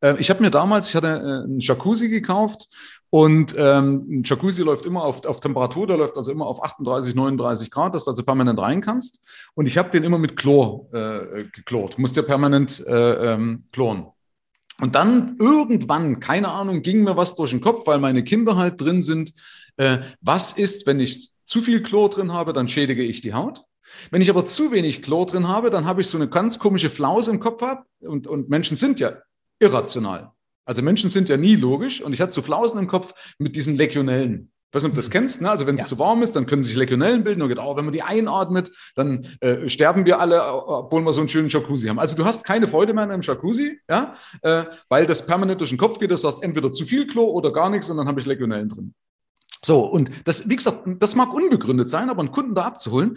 [0.00, 2.68] Äh, ich habe mir damals, ich hatte äh, einen Jacuzzi gekauft
[3.10, 7.14] und ähm, ein Jacuzzi läuft immer auf, auf Temperatur, der läuft also immer auf 38,
[7.14, 9.20] 39 Grad, dass du also permanent rein kannst.
[9.54, 11.98] Und ich habe den immer mit Chlor äh, geklort.
[11.98, 14.08] Musst ja permanent äh, ähm, kloren.
[14.84, 18.80] Und dann irgendwann, keine Ahnung, ging mir was durch den Kopf, weil meine Kinder halt
[18.80, 19.32] drin sind
[19.76, 23.62] äh, was ist, wenn ich zu viel Chlor drin habe, dann schädige ich die Haut.
[24.10, 26.90] Wenn ich aber zu wenig Chlor drin habe, dann habe ich so eine ganz komische
[26.90, 27.86] Flause im Kopf ab.
[28.00, 29.18] Und, und Menschen sind ja
[29.58, 30.32] irrational.
[30.64, 32.00] Also Menschen sind ja nie logisch.
[32.00, 34.50] Und ich hatte so Flausen im Kopf mit diesen Legionellen.
[34.74, 35.40] Ich weiß nicht, ob du das kennst.
[35.40, 35.48] Ne?
[35.48, 35.86] Also wenn es ja.
[35.86, 37.40] zu warm ist, dann können sich Legionellen bilden.
[37.42, 41.20] Und geht, oh, wenn man die einatmet, dann äh, sterben wir alle, obwohl wir so
[41.20, 42.00] einen schönen Jacuzzi haben.
[42.00, 44.14] Also du hast keine Freude mehr in einem Jacuzzi, ja?
[44.42, 46.10] Äh, weil das permanent durch den Kopf geht.
[46.10, 48.94] Das heißt entweder zu viel Chlor oder gar nichts und dann habe ich Legionellen drin.
[49.64, 53.16] So, und das, wie gesagt, das mag unbegründet sein, aber einen Kunden da abzuholen,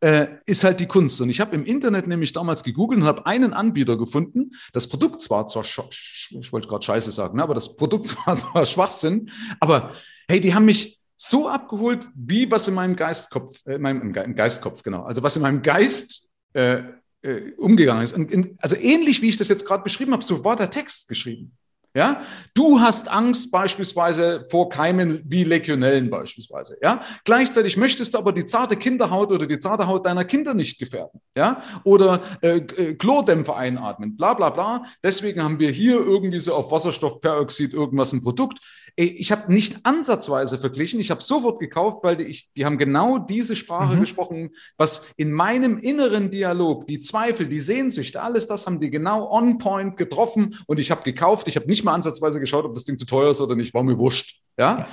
[0.00, 1.20] äh, ist halt die Kunst.
[1.20, 4.50] Und ich habe im Internet nämlich damals gegoogelt und habe einen Anbieter gefunden.
[4.72, 8.66] Das Produkt zwar zwar, ich wollte gerade Scheiße sagen, ne, aber das Produkt war zwar
[8.66, 9.90] Schwachsinn, aber
[10.28, 14.34] hey, die haben mich so abgeholt, wie was in meinem Geistkopf, äh, in meinem, im
[14.34, 16.82] Geistkopf, genau, also was in meinem Geist äh,
[17.22, 18.14] äh, umgegangen ist.
[18.14, 21.08] Und in, also ähnlich wie ich das jetzt gerade beschrieben habe, so war der Text
[21.08, 21.52] geschrieben.
[21.94, 22.20] Ja,
[22.54, 26.76] du hast Angst beispielsweise vor Keimen wie Legionellen beispielsweise.
[26.82, 30.78] Ja, gleichzeitig möchtest du aber die zarte Kinderhaut oder die zarte Haut deiner Kinder nicht
[30.78, 31.20] gefährden.
[31.36, 34.84] Ja, oder äh, äh Chlordämpfer einatmen, bla bla bla.
[35.02, 38.60] Deswegen haben wir hier irgendwie so auf Wasserstoffperoxid irgendwas ein Produkt.
[39.00, 43.54] Ich habe nicht ansatzweise verglichen, ich habe sofort gekauft, weil die, die haben genau diese
[43.54, 44.00] Sprache mhm.
[44.00, 49.30] gesprochen, was in meinem inneren Dialog, die Zweifel, die Sehnsüchte, alles das haben die genau
[49.30, 51.46] on point getroffen und ich habe gekauft.
[51.46, 53.84] Ich habe nicht mal ansatzweise geschaut, ob das Ding zu teuer ist oder nicht, war
[53.84, 54.40] mir wurscht.
[54.58, 54.78] Ja.
[54.78, 54.88] ja.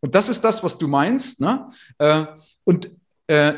[0.00, 1.40] Und das ist das, was du meinst.
[1.40, 1.68] Ne?
[1.98, 2.24] Äh,
[2.64, 2.90] und
[3.28, 3.52] äh,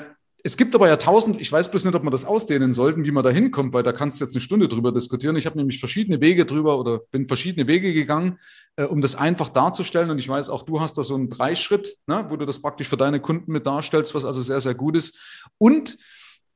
[0.46, 3.10] es gibt aber ja tausend, ich weiß bloß nicht, ob wir das ausdehnen sollten, wie
[3.10, 5.34] man da hinkommt, weil da kannst du jetzt eine Stunde drüber diskutieren.
[5.34, 8.38] Ich habe nämlich verschiedene Wege drüber oder bin verschiedene Wege gegangen,
[8.76, 10.08] äh, um das einfach darzustellen.
[10.08, 12.88] Und ich weiß, auch du hast da so einen Dreischritt, ne, wo du das praktisch
[12.88, 15.18] für deine Kunden mit darstellst, was also sehr, sehr gut ist.
[15.58, 15.98] Und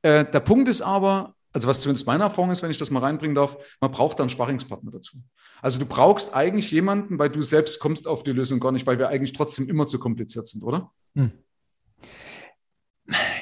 [0.03, 3.01] äh, der Punkt ist aber, also was zumindest meine Erfahrung ist, wenn ich das mal
[3.01, 5.17] reinbringen darf, man braucht dann Sparringspartner dazu.
[5.61, 8.99] Also du brauchst eigentlich jemanden, weil du selbst kommst auf die Lösung gar nicht, weil
[8.99, 10.91] wir eigentlich trotzdem immer zu kompliziert sind, oder?
[11.13, 11.33] Hm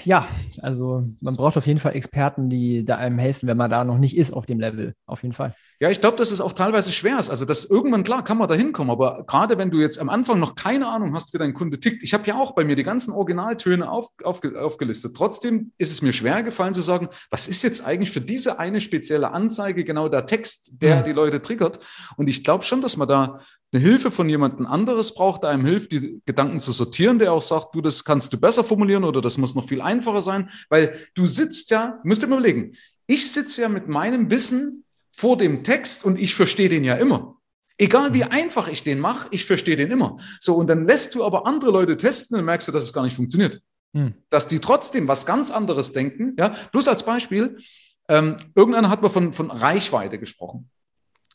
[0.09, 0.27] ja,
[0.63, 3.99] also man braucht auf jeden Fall Experten, die da einem helfen, wenn man da noch
[3.99, 4.95] nicht ist auf dem Level.
[5.05, 5.53] Auf jeden Fall.
[5.79, 7.29] Ja, ich glaube, dass es auch teilweise schwer ist.
[7.29, 8.89] Also, das irgendwann, klar, kann man da hinkommen.
[8.89, 12.01] Aber gerade wenn du jetzt am Anfang noch keine Ahnung hast, wie dein Kunde tickt,
[12.01, 15.15] ich habe ja auch bei mir die ganzen Originaltöne auf, auf, aufgelistet.
[15.15, 18.81] Trotzdem ist es mir schwer gefallen zu sagen, was ist jetzt eigentlich für diese eine
[18.81, 21.03] spezielle Anzeige genau der Text, der mhm.
[21.05, 21.79] die Leute triggert.
[22.17, 23.41] Und ich glaube schon, dass man da
[23.71, 27.41] eine Hilfe von jemandem anderes braucht, der einem hilft, die Gedanken zu sortieren, der auch
[27.41, 30.97] sagt, du, das kannst du besser formulieren oder das muss noch viel einfacher sein, weil
[31.13, 35.63] du sitzt ja, musst dir mal überlegen, ich sitze ja mit meinem Wissen vor dem
[35.63, 37.36] Text und ich verstehe den ja immer.
[37.77, 40.17] Egal wie einfach ich den mache, ich verstehe den immer.
[40.39, 43.03] So, und dann lässt du aber andere Leute testen und merkst du, dass es gar
[43.03, 43.62] nicht funktioniert.
[43.93, 44.13] Hm.
[44.29, 46.36] Dass die trotzdem was ganz anderes denken.
[46.38, 47.58] Ja, bloß als Beispiel,
[48.10, 50.69] ähm, irgendeiner hat mal von, von Reichweite gesprochen.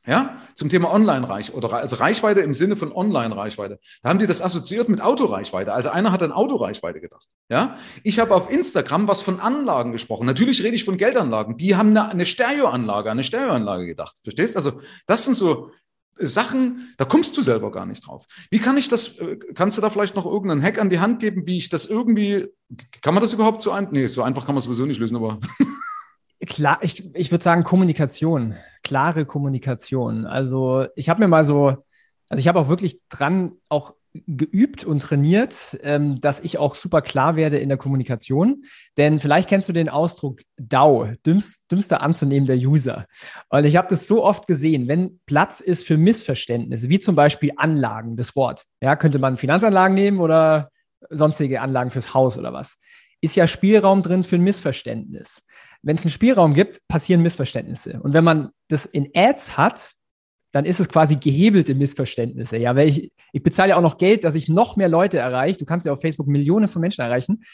[0.06, 3.78] Ja, zum Thema Online-Reichweite oder also Reichweite im Sinne von Online-Reichweite.
[4.02, 5.72] Da haben die das assoziiert mit Autoreichweite.
[5.72, 7.26] Also einer hat an Autoreichweite gedacht.
[7.48, 10.26] Ja, ich habe auf Instagram was von Anlagen gesprochen.
[10.26, 11.56] Natürlich rede ich von Geldanlagen.
[11.56, 14.14] Die haben eine, Stereoanlage, eine Stereoanlage gedacht.
[14.22, 14.56] Verstehst?
[14.56, 15.70] Also das sind so
[16.16, 18.26] Sachen, da kommst du selber gar nicht drauf.
[18.50, 21.20] Wie kann ich das, äh, kannst du da vielleicht noch irgendeinen Hack an die Hand
[21.20, 22.48] geben, wie ich das irgendwie,
[23.00, 25.16] kann man das überhaupt so ein, nee, so einfach kann man es sowieso nicht lösen,
[25.16, 25.40] aber
[26.46, 30.26] Klar, ich, ich würde sagen Kommunikation, klare Kommunikation.
[30.26, 31.84] Also ich habe mir mal so,
[32.28, 33.94] also ich habe auch wirklich dran auch
[34.26, 38.64] geübt und trainiert, ähm, dass ich auch super klar werde in der Kommunikation.
[38.96, 43.06] Denn vielleicht kennst du den Ausdruck DAO, dümmst, dümmster anzunehmender User.
[43.48, 47.52] Und ich habe das so oft gesehen, wenn Platz ist für Missverständnisse, wie zum Beispiel
[47.56, 48.64] Anlagen, das Wort.
[48.80, 50.70] Ja, könnte man Finanzanlagen nehmen oder
[51.10, 52.76] sonstige Anlagen fürs Haus oder was.
[53.20, 55.42] Ist ja Spielraum drin für ein Missverständnis
[55.84, 58.00] wenn es einen Spielraum gibt, passieren Missverständnisse.
[58.02, 59.92] Und wenn man das in Ads hat,
[60.52, 62.56] dann ist es quasi gehebelte Missverständnisse.
[62.56, 65.58] Ja, weil ich, ich bezahle ja auch noch Geld, dass ich noch mehr Leute erreiche.
[65.58, 67.44] Du kannst ja auf Facebook Millionen von Menschen erreichen.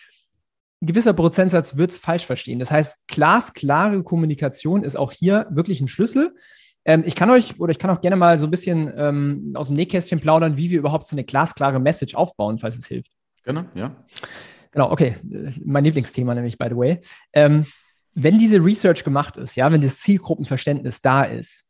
[0.83, 2.59] Ein gewisser Prozentsatz wird es falsch verstehen.
[2.59, 6.35] Das heißt, glasklare Kommunikation ist auch hier wirklich ein Schlüssel.
[6.85, 9.67] Ähm, ich kann euch oder ich kann auch gerne mal so ein bisschen ähm, aus
[9.67, 13.11] dem Nähkästchen plaudern, wie wir überhaupt so eine glasklare Message aufbauen, falls es hilft.
[13.45, 13.97] Gerne, ja.
[14.73, 15.17] Genau, okay.
[15.65, 17.01] Mein Lieblingsthema nämlich, by the way.
[17.33, 17.67] Ähm,
[18.15, 21.67] wenn diese Research gemacht ist, ja, wenn das Zielgruppenverständnis da ist,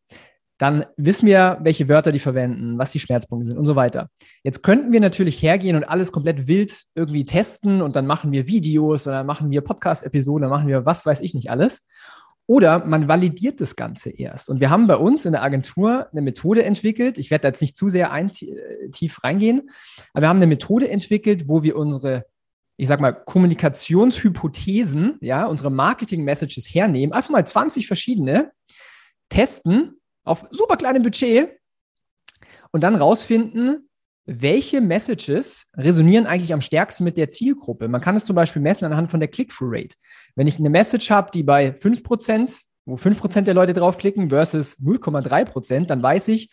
[0.61, 4.11] dann wissen wir, welche Wörter die verwenden, was die Schmerzpunkte sind und so weiter.
[4.43, 8.47] Jetzt könnten wir natürlich hergehen und alles komplett wild irgendwie testen und dann machen wir
[8.47, 11.87] Videos oder machen wir Podcast-Episoden, dann machen wir was weiß ich nicht alles.
[12.47, 14.51] Oder man validiert das Ganze erst.
[14.51, 17.17] Und wir haben bei uns in der Agentur eine Methode entwickelt.
[17.17, 19.71] Ich werde da jetzt nicht zu sehr ein, tief reingehen,
[20.13, 22.27] aber wir haben eine Methode entwickelt, wo wir unsere
[22.81, 28.53] ich sag mal, Kommunikationshypothesen, ja, unsere Marketing-Messages hernehmen, einfach mal 20 verschiedene,
[29.29, 31.51] testen auf super kleinem Budget
[32.73, 33.91] und dann rausfinden,
[34.25, 37.87] welche Messages resonieren eigentlich am stärksten mit der Zielgruppe.
[37.87, 39.97] Man kann es zum Beispiel messen anhand von der Click-Through-Rate.
[40.35, 45.85] Wenn ich eine Message habe, die bei 5%, wo 5% der Leute draufklicken versus 0,3%,
[45.85, 46.49] dann weiß ich,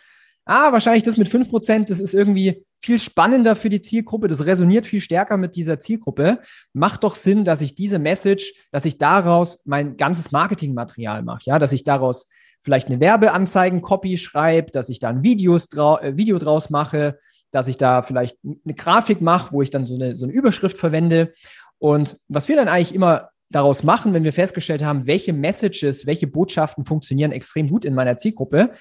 [0.47, 4.85] ah, wahrscheinlich das mit 5%, das ist irgendwie viel spannender für die Zielgruppe, das resoniert
[4.85, 6.39] viel stärker mit dieser Zielgruppe.
[6.73, 11.59] Macht doch Sinn, dass ich diese Message, dass ich daraus mein ganzes Marketingmaterial mache, ja,
[11.59, 12.27] dass ich daraus
[12.59, 17.17] vielleicht eine Werbeanzeigen-Copy schreibe, dass ich da ein Videos drau äh, Video draus mache,
[17.51, 20.77] dass ich da vielleicht eine Grafik mache, wo ich dann so eine, so eine Überschrift
[20.77, 21.33] verwende.
[21.79, 26.27] Und was wir dann eigentlich immer daraus machen, wenn wir festgestellt haben, welche Messages, welche
[26.27, 28.71] Botschaften funktionieren extrem gut in meiner Zielgruppe,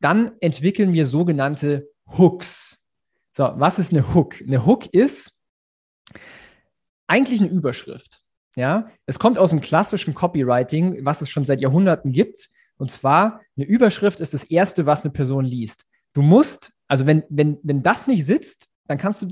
[0.00, 2.78] dann entwickeln wir sogenannte Hooks.
[3.32, 4.40] So, was ist eine Hook?
[4.40, 5.34] Eine Hook ist
[7.06, 8.22] eigentlich eine Überschrift.
[8.56, 12.48] Ja, es kommt aus dem klassischen Copywriting, was es schon seit Jahrhunderten gibt.
[12.76, 15.86] Und zwar eine Überschrift ist das erste, was eine Person liest.
[16.14, 19.28] du musst, also wenn, wenn, wenn das nicht sitzt, dann kannst du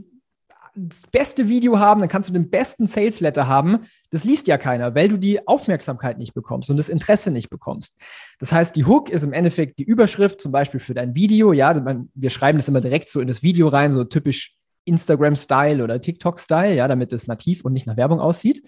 [0.77, 3.87] das beste Video haben, dann kannst du den besten Sales Letter haben.
[4.11, 7.95] Das liest ja keiner, weil du die Aufmerksamkeit nicht bekommst und das Interesse nicht bekommst.
[8.39, 11.53] Das heißt, die Hook ist im Endeffekt die Überschrift, zum Beispiel für dein Video.
[11.53, 11.75] Ja,
[12.15, 16.75] wir schreiben das immer direkt so in das Video rein, so typisch Instagram-Style oder TikTok-Style,
[16.75, 18.63] ja, damit es nativ und nicht nach Werbung aussieht.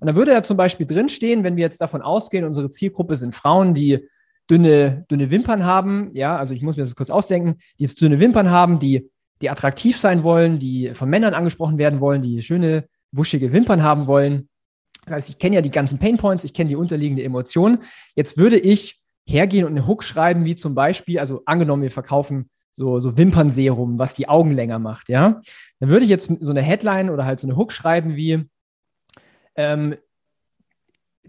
[0.00, 3.34] Und da würde ja zum Beispiel drinstehen, wenn wir jetzt davon ausgehen, unsere Zielgruppe sind
[3.34, 4.06] Frauen, die
[4.50, 8.50] dünne, dünne Wimpern haben, ja, also ich muss mir das kurz ausdenken, die dünne Wimpern
[8.50, 13.52] haben, die die attraktiv sein wollen, die von Männern angesprochen werden wollen, die schöne, wuschige
[13.52, 14.48] Wimpern haben wollen.
[15.04, 17.78] Das heißt, ich kenne ja die ganzen Painpoints, ich kenne die unterliegende Emotion.
[18.14, 22.50] Jetzt würde ich hergehen und eine Hook schreiben, wie zum Beispiel, also angenommen, wir verkaufen
[22.72, 25.40] so, so Wimpernserum, was die Augen länger macht, ja.
[25.80, 28.44] Dann würde ich jetzt so eine Headline oder halt so eine Hook schreiben wie,
[29.54, 29.96] ähm,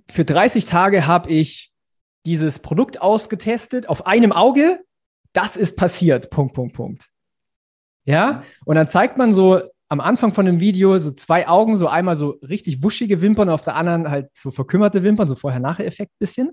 [0.10, 1.72] für 30 Tage habe ich
[2.26, 4.84] dieses Produkt ausgetestet auf einem Auge.
[5.34, 6.30] Das ist passiert.
[6.30, 7.10] Punkt, Punkt, Punkt.
[8.08, 11.88] Ja, und dann zeigt man so am Anfang von dem Video so zwei Augen, so
[11.88, 16.52] einmal so richtig wuschige Wimpern, auf der anderen halt so verkümmerte Wimpern, so Vorher-Nachher-Effekt bisschen.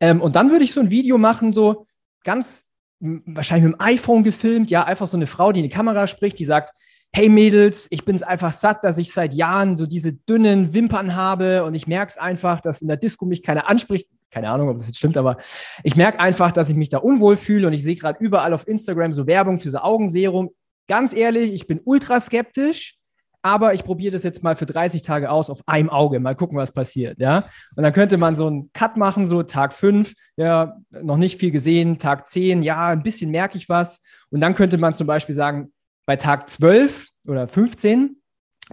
[0.00, 1.86] Ähm, und dann würde ich so ein Video machen, so
[2.22, 2.68] ganz
[3.00, 6.38] wahrscheinlich mit dem iPhone gefilmt, ja, einfach so eine Frau, die in die Kamera spricht,
[6.38, 6.70] die sagt,
[7.12, 11.14] hey Mädels, ich bin es einfach satt, dass ich seit Jahren so diese dünnen Wimpern
[11.14, 14.08] habe und ich merke es einfach, dass in der Disco mich keiner anspricht.
[14.30, 15.36] Keine Ahnung, ob das jetzt stimmt, aber
[15.84, 18.66] ich merke einfach, dass ich mich da unwohl fühle und ich sehe gerade überall auf
[18.66, 20.50] Instagram so Werbung für so Augenserum
[20.88, 22.96] ganz ehrlich, ich bin ultra skeptisch,
[23.42, 26.18] aber ich probiere das jetzt mal für 30 Tage aus auf einem Auge.
[26.18, 27.18] Mal gucken, was passiert.
[27.18, 27.44] Ja?
[27.76, 31.50] Und dann könnte man so einen Cut machen, so Tag 5, ja, noch nicht viel
[31.50, 34.00] gesehen, Tag 10, ja, ein bisschen merke ich was.
[34.30, 35.72] Und dann könnte man zum Beispiel sagen,
[36.06, 38.16] bei Tag 12 oder 15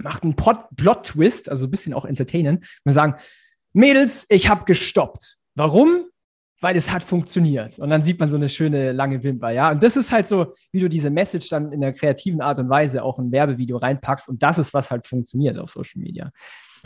[0.02, 2.63] macht einen Plot-Twist, also ein bisschen auch entertainen.
[2.86, 3.15] Wir sagen,
[3.74, 5.38] Mädels, ich habe gestoppt.
[5.56, 6.06] Warum?
[6.62, 7.80] Weil es hat funktioniert.
[7.80, 9.71] Und dann sieht man so eine schöne lange Wimper, ja.
[9.71, 12.69] Und das ist halt so, wie du diese Message dann in der kreativen Art und
[12.69, 14.30] Weise auch in Werbevideo reinpackst.
[14.30, 16.32] Und das ist, was halt funktioniert auf Social Media.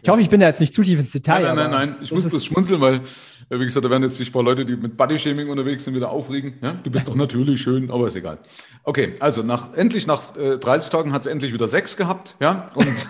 [0.02, 1.42] Ich hoffe, ich bin da jetzt nicht zu tief ins Detail.
[1.42, 1.98] Nein, nein, nein, nein.
[2.02, 2.96] Ich muss bloß schmunzeln, weil,
[3.50, 5.96] äh, wie gesagt, da werden jetzt sich ein paar Leute, die mit Bodyshaming unterwegs sind,
[5.96, 6.56] wieder aufregen.
[6.62, 6.74] Ja?
[6.74, 8.40] Du bist doch natürlich schön, aber ist egal.
[8.84, 12.36] Okay, also nach, endlich nach äh, 30 Tagen hat sie endlich wieder sechs gehabt.
[12.40, 13.08] Ja, und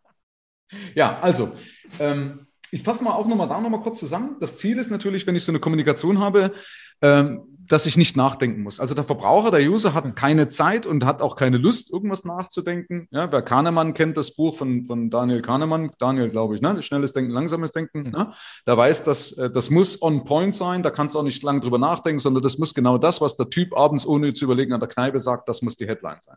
[0.94, 1.52] ja, also,
[2.00, 4.36] ähm, ich fasse mal auch nochmal da nochmal kurz zusammen.
[4.40, 6.52] Das Ziel ist natürlich, wenn ich so eine Kommunikation habe,
[7.00, 8.80] ähm, dass ich nicht nachdenken muss.
[8.80, 13.08] Also der Verbraucher, der User hat keine Zeit und hat auch keine Lust, irgendwas nachzudenken.
[13.10, 16.82] Ja, wer Kahnemann kennt, das Buch von, von Daniel Kahnemann, Daniel glaube ich, ne?
[16.82, 18.10] schnelles Denken, langsames Denken, mhm.
[18.10, 18.32] ne?
[18.66, 21.60] der weiß, dass äh, das muss on point sein, da kannst du auch nicht lange
[21.60, 24.80] drüber nachdenken, sondern das muss genau das, was der Typ abends ohne zu überlegen an
[24.80, 26.36] der Kneipe sagt, das muss die Headline sein.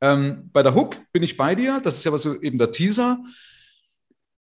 [0.00, 2.70] Ähm, bei der Hook bin ich bei dir, das ist ja was so eben der
[2.70, 3.18] Teaser.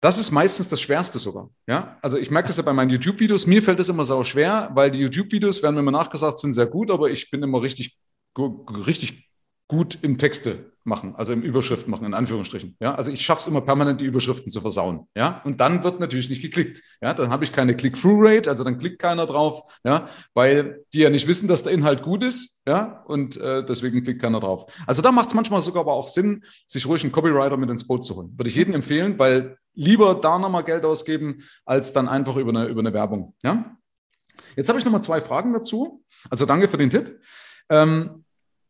[0.01, 1.49] Das ist meistens das Schwerste sogar.
[1.67, 1.97] Ja?
[2.01, 3.47] Also ich merke das ja bei meinen YouTube-Videos.
[3.47, 6.67] Mir fällt das immer sau schwer, weil die YouTube-Videos, werden mir immer nachgesagt, sind sehr
[6.67, 7.97] gut, aber ich bin immer richtig,
[8.37, 9.27] richtig
[9.67, 12.77] gut im Texte machen, also im Überschrift machen, in Anführungsstrichen.
[12.79, 15.07] Ja, also ich schaffe es immer permanent, die Überschriften zu versauen.
[15.17, 16.83] Ja, und dann wird natürlich nicht geklickt.
[17.01, 19.63] Ja, dann habe ich keine Click-Through-Rate, also dann klickt keiner drauf.
[19.83, 22.61] Ja, weil die ja nicht wissen, dass der Inhalt gut ist.
[22.67, 24.71] Ja, und äh, deswegen klickt keiner drauf.
[24.85, 27.87] Also da macht es manchmal sogar aber auch Sinn, sich ruhig einen Copywriter mit ins
[27.87, 28.33] Boot zu holen.
[28.37, 32.65] Würde ich jedem empfehlen, weil lieber da nochmal Geld ausgeben, als dann einfach über eine,
[32.65, 33.33] über eine Werbung.
[33.43, 33.75] Ja.
[34.55, 36.03] Jetzt habe ich nochmal zwei Fragen dazu.
[36.29, 37.19] Also danke für den Tipp.
[37.69, 38.24] Ähm,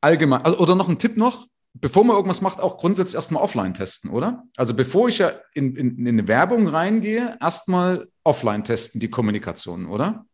[0.06, 3.74] allgemein, also, oder noch ein Tipp noch, bevor man irgendwas macht, auch grundsätzlich erstmal offline
[3.74, 4.44] testen, oder?
[4.56, 9.88] Also bevor ich ja in, in, in eine Werbung reingehe, erstmal offline testen, die Kommunikation,
[9.88, 10.26] oder?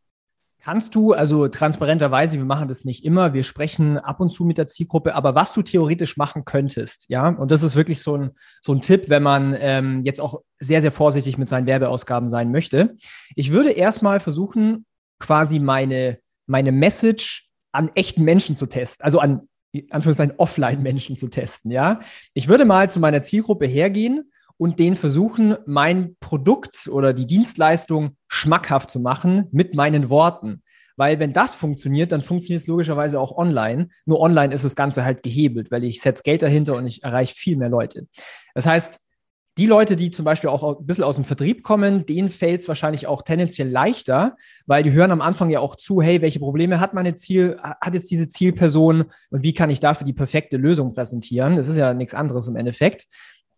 [0.63, 4.59] Kannst du, also transparenterweise, wir machen das nicht immer, wir sprechen ab und zu mit
[4.59, 8.31] der Zielgruppe, aber was du theoretisch machen könntest, ja, und das ist wirklich so ein,
[8.61, 12.51] so ein Tipp, wenn man ähm, jetzt auch sehr, sehr vorsichtig mit seinen Werbeausgaben sein
[12.51, 12.95] möchte.
[13.35, 14.85] Ich würde erstmal versuchen,
[15.17, 19.47] quasi meine, meine Message an echten Menschen zu testen, also an
[19.89, 22.01] Anführungszeichen Offline-Menschen zu testen, ja.
[22.33, 28.17] Ich würde mal zu meiner Zielgruppe hergehen und denen versuchen, mein Produkt oder die Dienstleistung
[28.27, 30.61] schmackhaft zu machen mit meinen Worten.
[30.97, 33.87] Weil wenn das funktioniert, dann funktioniert es logischerweise auch online.
[34.05, 37.33] Nur online ist das Ganze halt gehebelt, weil ich setze Geld dahinter und ich erreiche
[37.33, 38.07] viel mehr Leute.
[38.53, 38.99] Das heißt,
[39.57, 42.67] die Leute, die zum Beispiel auch ein bisschen aus dem Vertrieb kommen, denen fällt es
[42.67, 46.79] wahrscheinlich auch tendenziell leichter, weil die hören am Anfang ja auch zu, hey, welche Probleme
[46.79, 50.93] hat meine Ziel, hat jetzt diese Zielperson und wie kann ich dafür die perfekte Lösung
[50.95, 51.57] präsentieren?
[51.57, 53.07] Das ist ja nichts anderes im Endeffekt.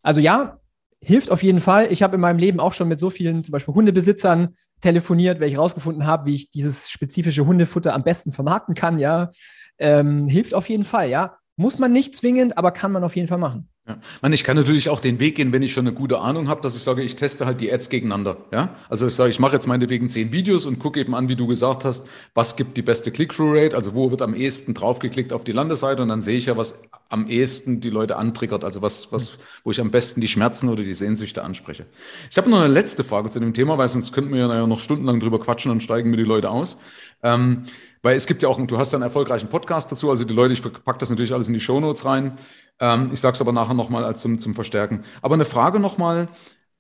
[0.02, 0.60] Also ja,
[1.00, 1.92] hilft auf jeden Fall.
[1.92, 5.48] Ich habe in meinem Leben auch schon mit so vielen, zum Beispiel Hundebesitzern, telefoniert, weil
[5.48, 9.00] ich herausgefunden habe, wie ich dieses spezifische Hundefutter am besten vermarkten kann.
[9.00, 9.30] Ja,
[9.78, 11.10] ähm, hilft auf jeden Fall.
[11.10, 13.70] Ja, muss man nicht zwingend, aber kann man auf jeden Fall machen.
[13.86, 13.98] Ja.
[14.22, 16.62] Man, ich kann natürlich auch den Weg gehen, wenn ich schon eine gute Ahnung habe,
[16.62, 18.38] dass ich sage, ich teste halt die Ads gegeneinander.
[18.54, 18.76] Ja?
[18.88, 21.48] Also ich sage, ich mache jetzt meinetwegen zehn Videos und gucke eben an, wie du
[21.48, 25.52] gesagt hast, was gibt die beste Click-Through-Rate, also wo wird am ehesten draufgeklickt auf die
[25.52, 29.38] Landeseite und dann sehe ich ja, was am ehesten die Leute antriggert, also was, was,
[29.66, 31.86] wo ich am besten die Schmerzen oder die Sehnsüchte anspreche.
[32.32, 34.80] Ich habe noch eine letzte Frage zu dem Thema, weil sonst könnten wir ja noch
[34.80, 36.80] stundenlang drüber quatschen und steigen mir die Leute aus.
[37.22, 37.66] Ähm,
[38.04, 40.54] weil es gibt ja auch, du hast ja einen erfolgreichen Podcast dazu, also die Leute,
[40.54, 42.38] ich packe das natürlich alles in die Shownotes rein.
[42.80, 45.04] Ähm, ich sage es aber nachher nochmal als zum, zum Verstärken.
[45.22, 46.28] Aber eine Frage nochmal,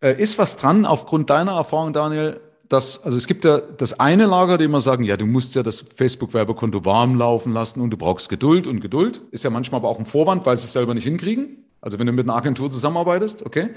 [0.02, 4.26] äh, ist was dran aufgrund deiner Erfahrung, Daniel, dass, also es gibt ja das eine
[4.26, 7.98] Lager, die immer sagen, ja, du musst ja das Facebook-Werbekonto warm laufen lassen und du
[7.98, 9.22] brauchst Geduld und Geduld.
[9.32, 11.66] Ist ja manchmal aber auch ein Vorwand, weil sie es selber nicht hinkriegen.
[11.80, 13.70] Also wenn du mit einer Agentur zusammenarbeitest, okay.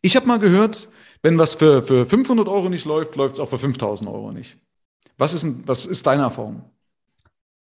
[0.00, 0.88] Ich habe mal gehört,
[1.22, 4.56] wenn was für, für 500 Euro nicht läuft, läuft es auch für 5000 Euro nicht.
[5.20, 6.62] Was ist, was ist deine Erfahrung?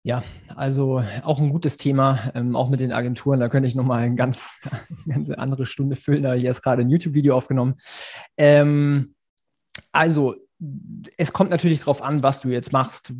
[0.02, 0.24] Ja,
[0.56, 3.38] also auch ein gutes Thema, ähm, auch mit den Agenturen.
[3.38, 4.56] Da könnte ich nochmal eine ganz,
[5.08, 6.24] ganz andere Stunde füllen.
[6.24, 7.76] Da habe ich erst gerade ein YouTube-Video aufgenommen.
[8.36, 9.14] Ähm,
[9.92, 10.34] also,
[11.16, 13.12] es kommt natürlich darauf an, was du jetzt machst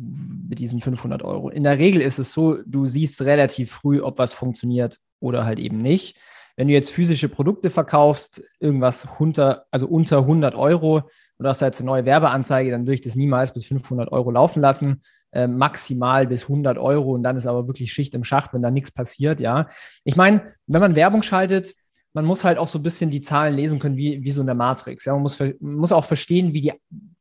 [0.49, 1.47] mit diesen 500 Euro.
[1.47, 5.59] In der Regel ist es so, du siehst relativ früh, ob was funktioniert oder halt
[5.59, 6.17] eben nicht.
[6.57, 11.79] Wenn du jetzt physische Produkte verkaufst, irgendwas unter, also unter 100 Euro, und hast jetzt
[11.79, 16.27] eine neue Werbeanzeige, dann würde ich das niemals bis 500 Euro laufen lassen, äh, maximal
[16.27, 19.39] bis 100 Euro und dann ist aber wirklich Schicht im Schacht, wenn da nichts passiert,
[19.39, 19.67] ja.
[20.03, 21.75] Ich meine, wenn man Werbung schaltet,
[22.15, 24.47] man muss halt auch so ein bisschen die Zahlen lesen können, wie, wie so in
[24.47, 25.03] der Matrix.
[25.03, 26.71] Ja, man muss, muss auch verstehen, wie die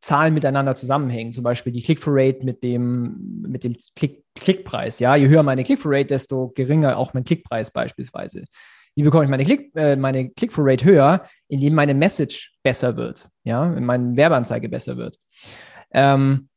[0.01, 1.33] Zahlen miteinander zusammenhängen.
[1.33, 5.01] Zum Beispiel die Click-through-Rate mit dem, mit dem Klick, Klickpreis.
[5.01, 8.45] Ja, je höher meine Click-through-Rate, desto geringer auch mein Klickpreis beispielsweise.
[8.95, 11.25] Wie bekomme ich meine, Click, äh, meine Click-through-Rate höher?
[11.49, 15.19] Indem meine Message besser wird, ja, meine Werbeanzeige besser wird.
[15.93, 16.49] Ähm,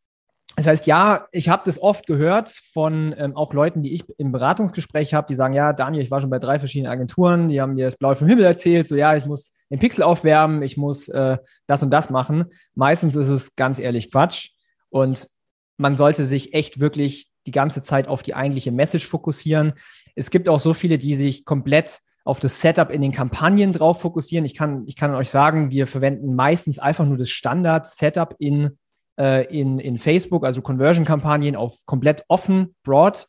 [0.57, 4.31] das heißt, ja, ich habe das oft gehört von ähm, auch Leuten, die ich im
[4.31, 7.75] Beratungsgespräch habe, die sagen, ja, Daniel, ich war schon bei drei verschiedenen Agenturen, die haben
[7.75, 11.09] mir das Blaue vom Himmel erzählt, so ja, ich muss den Pixel aufwärmen, ich muss
[11.09, 12.45] äh, das und das machen.
[12.73, 14.49] Meistens ist es ganz ehrlich Quatsch
[14.89, 15.29] und
[15.77, 19.73] man sollte sich echt wirklich die ganze Zeit auf die eigentliche Message fokussieren.
[20.15, 24.01] Es gibt auch so viele, die sich komplett auf das Setup in den Kampagnen drauf
[24.01, 24.45] fokussieren.
[24.45, 28.77] Ich kann, ich kann euch sagen, wir verwenden meistens einfach nur das Standard-Setup in,
[29.17, 33.27] äh, in, in Facebook, also Conversion-Kampagnen auf komplett offen, broad,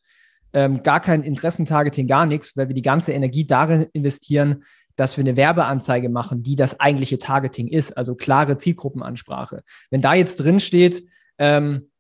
[0.53, 4.65] ähm, gar kein Interessentargeting, gar nichts, weil wir die ganze Energie darin investieren,
[4.97, 9.63] dass wir eine Werbeanzeige machen, die das eigentliche Targeting ist, also klare Zielgruppenansprache.
[9.91, 11.05] Wenn da jetzt drin steht,
[11.39, 11.91] ähm,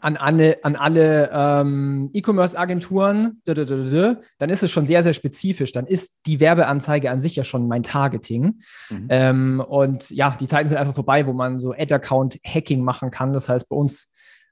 [0.00, 5.72] an alle, an alle ähm, E-Commerce-Agenturen, dann ist es schon sehr, sehr spezifisch.
[5.72, 8.60] Dann ist die Werbeanzeige an sich ja schon mein Targeting.
[8.90, 9.06] Mhm.
[9.08, 13.32] Ähm, und ja, die Zeiten sind einfach vorbei, wo man so Ad-Account-Hacking machen kann.
[13.32, 14.10] Das heißt, bei uns,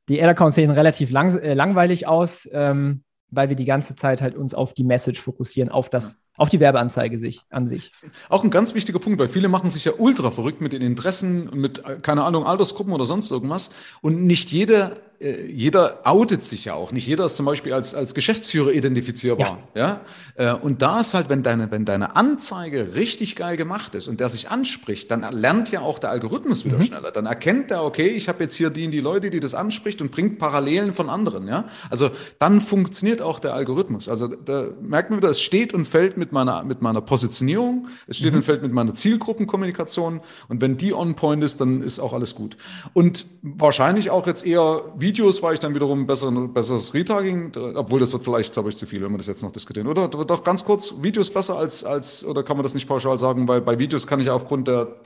[0.09, 4.37] die Ad-Accounts sehen relativ lang, äh, langweilig aus, ähm, weil wir die ganze Zeit halt
[4.37, 7.91] uns auf die Message fokussieren, auf das auf die Werbeanzeige sich, an sich.
[8.29, 11.51] Auch ein ganz wichtiger Punkt, weil viele machen sich ja ultra verrückt mit den Interessen,
[11.55, 13.71] mit, äh, keine Ahnung, Altersgruppen oder sonst irgendwas.
[14.01, 16.93] Und nicht jeder äh, jeder outet sich ja auch.
[16.93, 19.59] Nicht jeder ist zum Beispiel als, als Geschäftsführer identifizierbar.
[19.75, 20.01] Ja.
[20.37, 20.53] ja?
[20.53, 24.21] Äh, und da ist halt, wenn deine, wenn deine Anzeige richtig geil gemacht ist und
[24.21, 26.83] der sich anspricht, dann lernt ja auch der Algorithmus wieder mhm.
[26.83, 27.11] schneller.
[27.13, 30.11] Dann erkennt er, okay, ich habe jetzt hier die, die Leute, die das anspricht und
[30.11, 31.49] bringt Parallelen von anderen.
[31.49, 31.65] Ja?
[31.91, 34.09] Also dann funktioniert auch der Algorithmus.
[34.09, 38.19] Also da merkt man wieder, es steht und fällt mit meiner, mit meiner Positionierung, es
[38.19, 38.39] steht mhm.
[38.39, 40.21] und fällt mit meiner Zielgruppenkommunikation.
[40.49, 42.57] Und wenn die on point ist, dann ist auch alles gut.
[42.93, 48.13] Und wahrscheinlich auch jetzt eher Videos war ich dann wiederum besser, besseres Retargeting, obwohl das
[48.13, 49.87] wird vielleicht, glaube ich, zu viel, wenn wir das jetzt noch diskutieren.
[49.87, 53.49] Oder doch ganz kurz, Videos besser als, als, oder kann man das nicht pauschal sagen,
[53.49, 54.97] weil bei Videos kann ich aufgrund der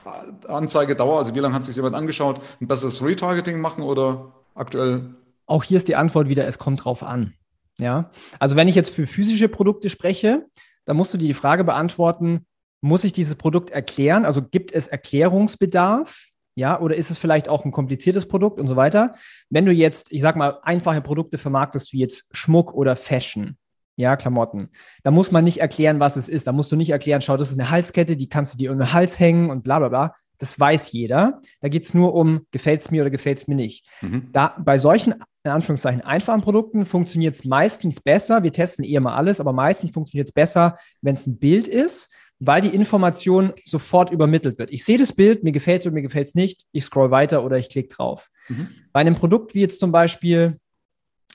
[0.47, 5.15] Anzeigedauer, also wie lange hat sich jemand angeschaut, ein besseres Retargeting machen oder aktuell?
[5.45, 7.33] Auch hier ist die Antwort wieder, es kommt drauf an.
[7.77, 10.45] Ja, also wenn ich jetzt für physische Produkte spreche,
[10.85, 12.45] dann musst du dir die Frage beantworten,
[12.81, 14.25] muss ich dieses Produkt erklären?
[14.25, 16.27] Also gibt es Erklärungsbedarf?
[16.55, 19.15] Ja, oder ist es vielleicht auch ein kompliziertes Produkt und so weiter?
[19.49, 23.57] Wenn du jetzt, ich sag mal, einfache Produkte vermarktest, wie jetzt Schmuck oder Fashion,
[23.95, 24.69] ja, Klamotten,
[25.03, 26.47] da muss man nicht erklären, was es ist.
[26.47, 28.77] Da musst du nicht erklären, schau, das ist eine Halskette, die kannst du dir um
[28.77, 30.15] den Hals hängen und bla bla bla.
[30.37, 31.39] Das weiß jeder.
[31.59, 33.85] Da geht es nur um, gefällt es mir oder gefällt es mir nicht.
[34.01, 34.29] Mhm.
[34.31, 38.41] Da, bei solchen, in Anführungszeichen, einfachen Produkten funktioniert es meistens besser.
[38.41, 42.09] Wir testen eher mal alles, aber meistens funktioniert es besser, wenn es ein Bild ist
[42.43, 44.71] weil die Information sofort übermittelt wird.
[44.71, 47.45] Ich sehe das Bild, mir gefällt es oder mir gefällt es nicht, ich scroll weiter
[47.45, 48.29] oder ich klicke drauf.
[48.49, 48.69] Mhm.
[48.91, 50.57] Bei einem Produkt wie jetzt zum Beispiel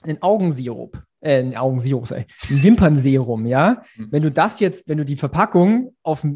[0.02, 4.08] ein Augensirup, äh, ein Augensirup, ein Wimpernserum, ja, mhm.
[4.10, 6.26] wenn du das jetzt, wenn du die Verpackung auf,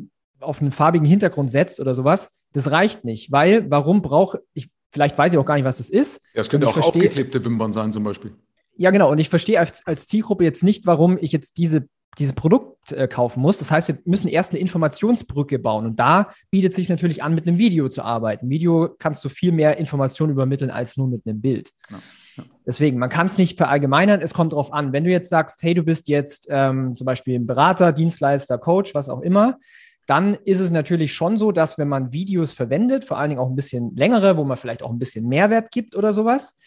[0.40, 5.16] auf einen farbigen Hintergrund setzt oder sowas, das reicht nicht, weil warum brauche ich, vielleicht
[5.16, 6.20] weiß ich auch gar nicht, was das ist.
[6.34, 8.32] Ja, es könnte auch verstehe, aufgeklebte Wimpern sein zum Beispiel.
[8.76, 9.10] Ja, genau.
[9.10, 11.86] Und ich verstehe als, als Zielgruppe jetzt nicht, warum ich jetzt diese
[12.18, 13.58] dieses Produkt äh, kaufen muss.
[13.58, 15.86] Das heißt, wir müssen erst eine Informationsbrücke bauen.
[15.86, 18.50] Und da bietet sich natürlich an, mit einem Video zu arbeiten.
[18.50, 21.70] Video kannst du viel mehr Informationen übermitteln als nur mit einem Bild.
[21.86, 22.00] Genau.
[22.66, 24.92] Deswegen, man kann es nicht verallgemeinern, es kommt darauf an.
[24.92, 28.94] Wenn du jetzt sagst, hey, du bist jetzt ähm, zum Beispiel ein Berater, Dienstleister, Coach,
[28.94, 29.58] was auch immer,
[30.06, 33.48] dann ist es natürlich schon so, dass wenn man Videos verwendet, vor allen Dingen auch
[33.48, 36.58] ein bisschen längere, wo man vielleicht auch ein bisschen Mehrwert gibt oder sowas,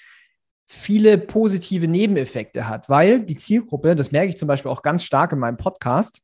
[0.66, 5.34] viele positive Nebeneffekte hat, weil die Zielgruppe, das merke ich zum Beispiel auch ganz stark
[5.34, 6.22] in meinem Podcast,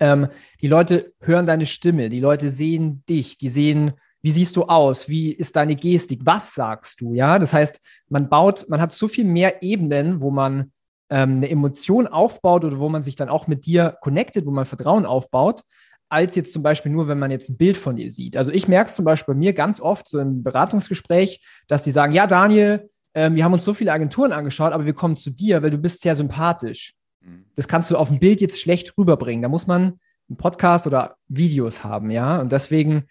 [0.00, 0.28] ähm,
[0.60, 5.08] die Leute hören deine Stimme, die Leute sehen dich, die sehen, wie siehst du aus,
[5.08, 7.38] wie ist deine Gestik, was sagst du, ja?
[7.38, 10.72] Das heißt, man baut, man hat so viel mehr Ebenen, wo man
[11.10, 14.66] ähm, eine Emotion aufbaut oder wo man sich dann auch mit dir connectet, wo man
[14.66, 15.62] Vertrauen aufbaut,
[16.08, 18.36] als jetzt zum Beispiel nur, wenn man jetzt ein Bild von dir sieht.
[18.36, 21.90] Also ich merke es zum Beispiel bei mir ganz oft so im Beratungsgespräch, dass die
[21.90, 25.30] sagen, ja, Daniel, ähm, wir haben uns so viele Agenturen angeschaut, aber wir kommen zu
[25.30, 26.94] dir, weil du bist sehr sympathisch.
[27.20, 27.44] Mhm.
[27.54, 29.42] Das kannst du auf dem Bild jetzt schlecht rüberbringen.
[29.42, 29.98] Da muss man
[30.28, 32.40] einen Podcast oder Videos haben, ja.
[32.40, 33.04] Und deswegen,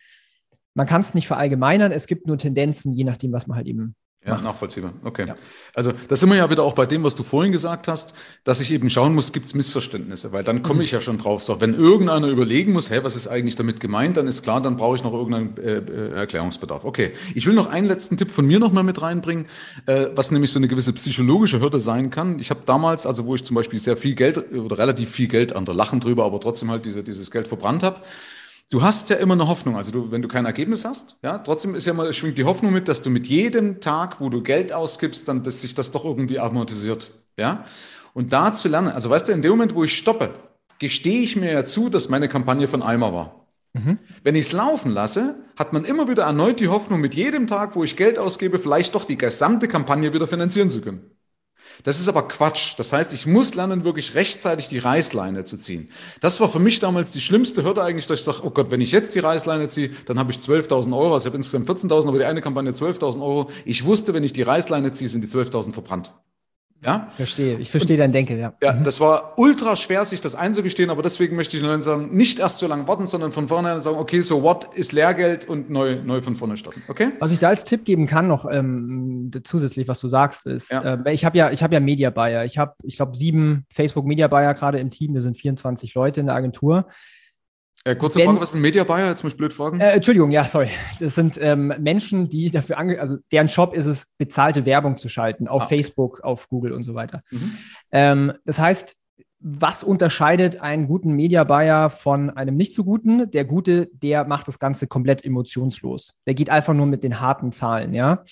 [0.78, 1.92] man kann es nicht verallgemeinern.
[1.92, 4.44] Es gibt nur Tendenzen, je nachdem, was man halt eben ja, macht.
[4.44, 4.94] nachvollziehbar.
[5.04, 5.26] Okay.
[5.28, 5.36] Ja.
[5.74, 8.14] Also da sind wir ja wieder auch bei dem, was du vorhin gesagt hast,
[8.44, 10.82] dass ich eben schauen muss, gibt es Missverständnisse, weil dann komme mhm.
[10.82, 11.42] ich ja schon drauf.
[11.42, 14.78] So, wenn irgendeiner überlegen muss, hey, was ist eigentlich damit gemeint, dann ist klar, dann
[14.78, 16.86] brauche ich noch irgendeinen äh, äh, Erklärungsbedarf.
[16.86, 19.48] Okay, ich will noch einen letzten Tipp von mir noch mal mit reinbringen,
[19.88, 22.38] äh, was nämlich so eine gewisse psychologische Hürde sein kann.
[22.38, 25.56] Ich habe damals, also wo ich zum Beispiel sehr viel Geld oder relativ viel Geld,
[25.56, 28.02] andere lachen drüber, aber trotzdem halt diese, dieses Geld verbrannt habe,
[28.72, 29.76] du hast ja immer eine Hoffnung.
[29.76, 32.74] Also du, wenn du kein Ergebnis hast, ja, trotzdem ist ja mal, schwingt die Hoffnung
[32.74, 36.06] mit, dass du mit jedem Tag, wo du Geld ausgibst, dann, dass sich das doch
[36.06, 37.66] irgendwie amortisiert, ja.
[38.14, 40.32] Und da zu lernen, also weißt du, in dem Moment, wo ich stoppe,
[40.80, 43.48] gestehe ich mir ja zu, dass meine Kampagne von Eimer war.
[43.74, 44.00] Mhm.
[44.24, 47.76] Wenn ich es laufen lasse, hat man immer wieder erneut die Hoffnung, mit jedem Tag,
[47.76, 51.17] wo ich Geld ausgebe, vielleicht doch die gesamte Kampagne wieder finanzieren zu können.
[51.84, 52.74] Das ist aber Quatsch.
[52.78, 55.90] Das heißt, ich muss lernen, wirklich rechtzeitig die Reißleine zu ziehen.
[56.22, 58.82] Das war für mich damals die schlimmste Hürde eigentlich, dass ich sage, oh Gott, wenn
[58.82, 61.14] ich jetzt die Reißleine ziehe, dann habe ich 12.000 Euro.
[61.14, 63.50] Also ich habe insgesamt 14.000, aber die eine Kampagne 12.000 Euro.
[63.66, 66.14] Ich wusste, wenn ich die Reißleine ziehe, sind die 12.000 verbrannt.
[66.84, 67.08] Ja?
[67.16, 68.54] Verstehe, ich verstehe dein Denken, ja.
[68.62, 68.84] Ja, mhm.
[68.84, 72.60] das war ultra schwer, sich das einzugestehen, aber deswegen möchte ich Leuten sagen, nicht erst
[72.60, 76.22] so lange warten, sondern von vornherein sagen, okay, so what ist Lehrgeld und neu, neu
[76.22, 76.84] von vorne starten.
[76.88, 77.12] Okay?
[77.20, 80.96] Was ich da als Tipp geben kann, noch ähm, zusätzlich, was du sagst, ist, ja.
[80.96, 82.46] äh, ich habe ja, ich habe ja Media Buyer.
[82.46, 85.14] Ich habe, ich glaube, sieben Facebook Media Buyer gerade im Team.
[85.14, 86.88] Wir sind 24 Leute in der Agentur.
[87.88, 89.08] Äh, kurze Frage, was ist ein Media Buyer?
[89.08, 89.80] Jetzt muss ich blöd fragen.
[89.80, 90.70] Äh, Entschuldigung, ja, sorry.
[91.00, 95.08] Das sind ähm, Menschen, die dafür ange also deren Job ist es, bezahlte Werbung zu
[95.08, 95.68] schalten auf ah.
[95.68, 97.24] Facebook, auf Google und so weiter.
[97.32, 97.58] Mhm.
[97.92, 98.98] Ähm, das heißt,
[99.40, 103.32] was unterscheidet einen guten Media Buyer von einem nicht so guten?
[103.32, 106.14] Der Gute, der macht das Ganze komplett emotionslos.
[106.26, 108.26] Der geht einfach nur mit den harten Zahlen, ja.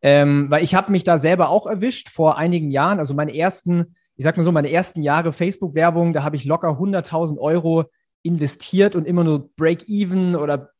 [0.00, 2.98] Ähm, weil ich habe mich da selber auch erwischt vor einigen Jahren.
[2.98, 6.68] Also meine ersten, ich sag mal so, meine ersten Jahre Facebook-Werbung, da habe ich locker
[6.68, 7.84] 100.000 Euro
[8.22, 10.70] investiert und immer nur Break-Even oder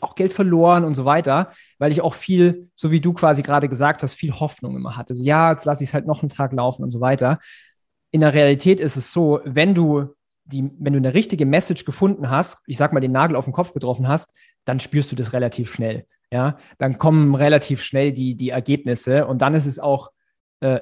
[0.00, 3.68] auch Geld verloren und so weiter, weil ich auch viel, so wie du quasi gerade
[3.68, 5.14] gesagt hast, viel Hoffnung immer hatte.
[5.14, 7.38] So, ja, jetzt lasse ich es halt noch einen Tag laufen und so weiter.
[8.10, 10.14] In der Realität ist es so, wenn du
[10.44, 13.52] die, wenn du eine richtige Message gefunden hast, ich sag mal, den Nagel auf den
[13.52, 14.32] Kopf getroffen hast,
[14.64, 16.06] dann spürst du das relativ schnell.
[16.30, 20.10] Ja, dann kommen relativ schnell die, die Ergebnisse und dann ist es auch
[20.62, 20.80] äh,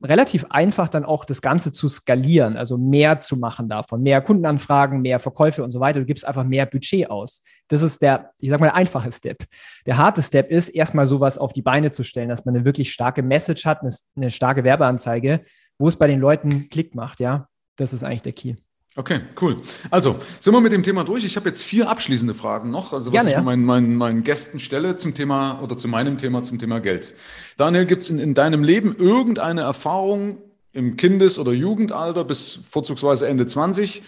[0.00, 5.02] relativ einfach dann auch das Ganze zu skalieren, also mehr zu machen davon, mehr Kundenanfragen,
[5.02, 5.98] mehr Verkäufe und so weiter.
[5.98, 7.42] Du gibst einfach mehr Budget aus.
[7.66, 9.44] Das ist der, ich sag mal, der einfache Step.
[9.86, 12.92] Der harte Step ist, erstmal sowas auf die Beine zu stellen, dass man eine wirklich
[12.92, 15.40] starke Message hat, eine, eine starke Werbeanzeige,
[15.78, 17.48] wo es bei den Leuten Klick macht, ja.
[17.74, 18.54] Das ist eigentlich der Key.
[18.98, 19.60] Okay, cool.
[19.92, 21.22] Also, sind wir mit dem Thema durch.
[21.22, 23.42] Ich habe jetzt vier abschließende Fragen noch, also was Gerne, ich ja.
[23.42, 27.14] meinen, meinen, meinen Gästen stelle zum Thema oder zu meinem Thema zum Thema Geld.
[27.56, 30.38] Daniel, gibt es in, in deinem Leben irgendeine Erfahrung
[30.72, 34.02] im Kindes- oder Jugendalter bis vorzugsweise Ende 20,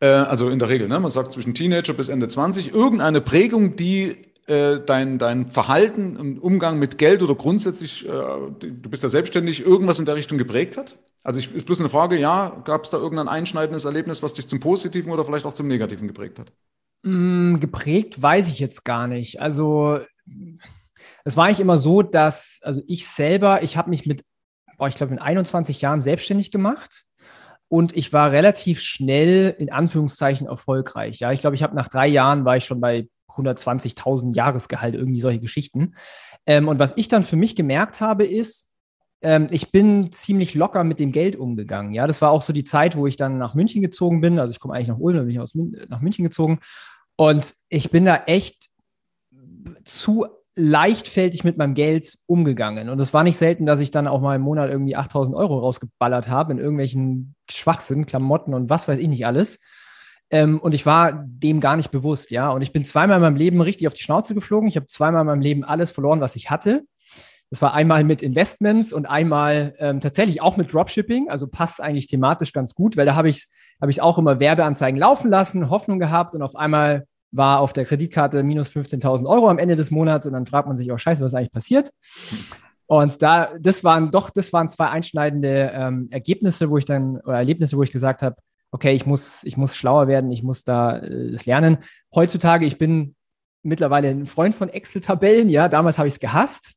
[0.00, 1.00] äh, also in der Regel, ne?
[1.00, 4.16] man sagt zwischen Teenager bis Ende 20, irgendeine Prägung, die
[4.46, 9.64] äh, dein, dein Verhalten im Umgang mit Geld oder grundsätzlich, äh, du bist ja selbstständig,
[9.64, 10.96] irgendwas in der Richtung geprägt hat?
[11.24, 14.46] Also ich, ist bloß eine Frage, ja, gab es da irgendein einschneidendes Erlebnis, was dich
[14.46, 16.52] zum Positiven oder vielleicht auch zum Negativen geprägt hat?
[17.02, 19.40] Mm, geprägt weiß ich jetzt gar nicht.
[19.40, 19.98] Also
[21.24, 24.22] es war eigentlich immer so, dass, also ich selber, ich habe mich mit,
[24.78, 27.04] boah, ich glaube, mit 21 Jahren selbstständig gemacht
[27.66, 31.18] und ich war relativ schnell in Anführungszeichen erfolgreich.
[31.18, 35.20] Ja, ich glaube, ich habe nach drei Jahren war ich schon bei 120.000 Jahresgehalt, irgendwie
[35.20, 35.94] solche Geschichten.
[36.46, 38.68] Ähm, und was ich dann für mich gemerkt habe, ist,
[39.22, 41.92] ähm, ich bin ziemlich locker mit dem Geld umgegangen.
[41.92, 44.38] Ja, das war auch so die Zeit, wo ich dann nach München gezogen bin.
[44.38, 46.60] Also ich komme eigentlich nach Ulm, dann bin ich aus Mün nach München gezogen.
[47.16, 48.68] Und ich bin da echt
[49.84, 52.88] zu leichtfältig mit meinem Geld umgegangen.
[52.88, 55.58] Und es war nicht selten, dass ich dann auch mal im Monat irgendwie 8000 Euro
[55.58, 59.58] rausgeballert habe in irgendwelchen Schwachsinn, Klamotten und was weiß ich nicht alles.
[60.30, 62.50] Ähm, und ich war dem gar nicht bewusst, ja.
[62.50, 64.68] Und ich bin zweimal in meinem Leben richtig auf die Schnauze geflogen.
[64.68, 66.82] Ich habe zweimal in meinem Leben alles verloren, was ich hatte.
[67.50, 71.30] Das war einmal mit Investments und einmal ähm, tatsächlich auch mit Dropshipping.
[71.30, 73.46] Also passt eigentlich thematisch ganz gut, weil da habe ich,
[73.80, 77.84] hab ich auch immer Werbeanzeigen laufen lassen, Hoffnung gehabt und auf einmal war auf der
[77.84, 81.22] Kreditkarte minus 15.000 Euro am Ende des Monats und dann fragt man sich, oh Scheiße,
[81.22, 81.90] was ist eigentlich passiert?
[82.86, 87.36] Und da, das waren doch, das waren zwei einschneidende ähm, Ergebnisse, wo ich dann, oder
[87.36, 88.36] Erlebnisse, wo ich gesagt habe,
[88.70, 91.78] okay, ich muss, ich muss schlauer werden, ich muss da äh, das lernen.
[92.14, 93.14] Heutzutage, ich bin
[93.62, 96.74] mittlerweile ein Freund von Excel-Tabellen, ja, damals habe ich es gehasst.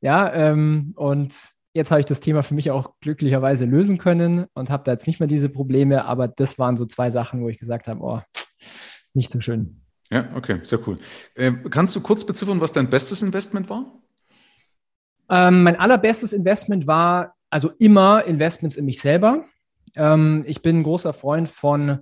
[0.00, 1.34] Ja, ähm, und
[1.74, 5.06] jetzt habe ich das Thema für mich auch glücklicherweise lösen können und habe da jetzt
[5.06, 8.20] nicht mehr diese Probleme, aber das waren so zwei Sachen, wo ich gesagt habe, oh,
[9.14, 9.82] nicht so schön.
[10.12, 10.98] Ja, okay, sehr cool.
[11.34, 14.00] Äh, kannst du kurz beziffern, was dein bestes Investment war?
[15.28, 19.44] Ähm, mein allerbestes Investment war also immer Investments in mich selber.
[19.98, 21.98] Ähm, ich bin ein großer Freund von,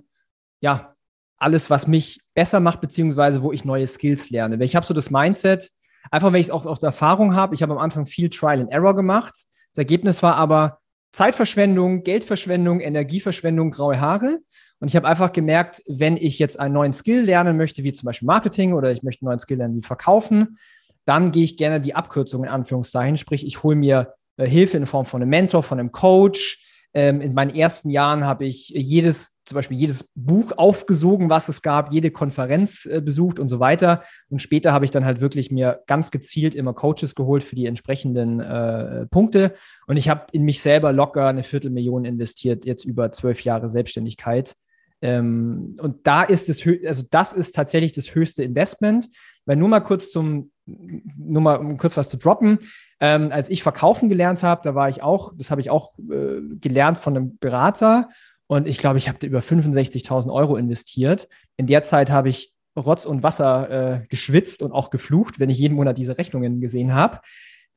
[0.61, 0.95] ja,
[1.37, 4.63] alles, was mich besser macht, beziehungsweise wo ich neue Skills lerne.
[4.63, 5.71] Ich habe so das Mindset,
[6.11, 7.55] Einfach, weil ich es auch aus Erfahrung habe.
[7.55, 9.33] Ich habe am Anfang viel Trial and Error gemacht.
[9.73, 10.79] Das Ergebnis war aber
[11.11, 14.39] Zeitverschwendung, Geldverschwendung, Energieverschwendung, graue Haare.
[14.79, 18.05] Und ich habe einfach gemerkt, wenn ich jetzt einen neuen Skill lernen möchte, wie zum
[18.05, 20.57] Beispiel Marketing oder ich möchte einen neuen Skill lernen wie Verkaufen,
[21.05, 23.17] dann gehe ich gerne die Abkürzung in Anführungszeichen.
[23.17, 26.63] Sprich, ich hole mir äh, Hilfe in Form von einem Mentor, von einem Coach,
[26.93, 31.61] ähm, in meinen ersten Jahren habe ich jedes, zum Beispiel jedes Buch aufgesogen, was es
[31.61, 34.03] gab, jede Konferenz äh, besucht und so weiter.
[34.29, 37.65] Und später habe ich dann halt wirklich mir ganz gezielt immer Coaches geholt für die
[37.65, 39.53] entsprechenden äh, Punkte.
[39.85, 44.55] Und ich habe in mich selber locker eine Viertelmillion investiert, jetzt über zwölf Jahre Selbstständigkeit.
[45.01, 49.09] Ähm, und da ist es, also das ist tatsächlich das höchste Investment.
[49.45, 52.59] Weil nur mal kurz zum, nur mal um kurz was zu droppen.
[52.99, 56.41] Ähm, als ich verkaufen gelernt habe, da war ich auch, das habe ich auch äh,
[56.59, 58.09] gelernt von einem Berater.
[58.47, 61.27] Und ich glaube, ich habe über 65.000 Euro investiert.
[61.57, 65.57] In der Zeit habe ich Rotz und Wasser äh, geschwitzt und auch geflucht, wenn ich
[65.57, 67.19] jeden Monat diese Rechnungen gesehen habe.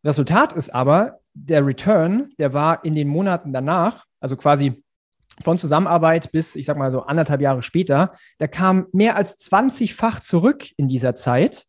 [0.04, 4.82] Resultat ist aber, der Return, der war in den Monaten danach, also quasi
[5.42, 10.20] von Zusammenarbeit bis, ich sag mal so anderthalb Jahre später, der kam mehr als 20-fach
[10.20, 11.66] zurück in dieser Zeit.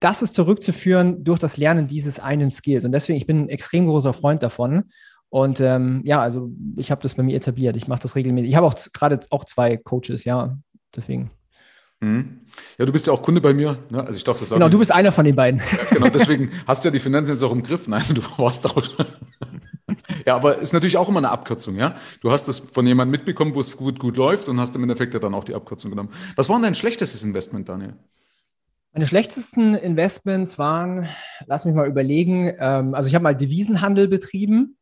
[0.00, 2.84] Das ist zurückzuführen durch das Lernen dieses einen Skills.
[2.84, 4.84] Und deswegen, ich bin ein extrem großer Freund davon.
[5.30, 7.76] Und ähm, ja, also ich habe das bei mir etabliert.
[7.76, 8.50] Ich mache das regelmäßig.
[8.50, 10.56] Ich habe auch gerade auch zwei Coaches, ja.
[10.94, 11.30] Deswegen.
[12.00, 12.40] Mhm.
[12.78, 13.76] Ja, du bist ja auch Kunde bei mir.
[13.90, 14.00] Ne?
[14.00, 15.60] Also ich dachte, das Genau, du bist einer von den beiden.
[15.60, 17.88] Ja, genau, deswegen hast du ja die Finanzen jetzt auch im Griff.
[17.88, 18.88] Nein, du warst auch.
[20.26, 21.96] ja, aber ist natürlich auch immer eine Abkürzung, ja.
[22.20, 25.12] Du hast das von jemandem mitbekommen, wo es gut, gut läuft und hast im Endeffekt
[25.14, 26.10] ja dann auch die Abkürzung genommen.
[26.36, 27.94] Was war denn dein schlechtestes Investment, Daniel?
[28.92, 31.08] Meine schlechtesten Investments waren,
[31.46, 34.78] lass mich mal überlegen, ähm, also ich habe mal Devisenhandel betrieben,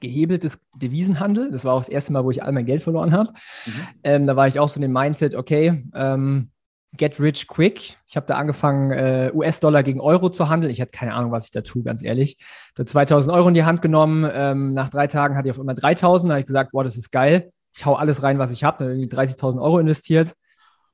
[0.00, 1.50] gehebeltes Devisenhandel.
[1.50, 3.32] Das war auch das erste Mal, wo ich all mein Geld verloren habe.
[3.66, 3.72] Mhm.
[4.04, 6.50] Ähm, da war ich auch so in dem Mindset, okay, ähm,
[6.96, 7.98] get rich quick.
[8.06, 10.72] Ich habe da angefangen, äh, US-Dollar gegen Euro zu handeln.
[10.72, 12.36] Ich hatte keine Ahnung, was ich da tue, ganz ehrlich.
[12.74, 14.28] Da 2000 Euro in die Hand genommen.
[14.32, 16.30] Ähm, nach drei Tagen hatte ich auf immer 3000.
[16.30, 17.50] Da habe ich gesagt, boah, das ist geil.
[17.76, 18.84] Ich hau alles rein, was ich habe.
[18.84, 20.34] Da irgendwie 30.000 Euro investiert.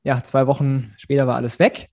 [0.02, 1.86] Ja, zwei Wochen später war alles weg.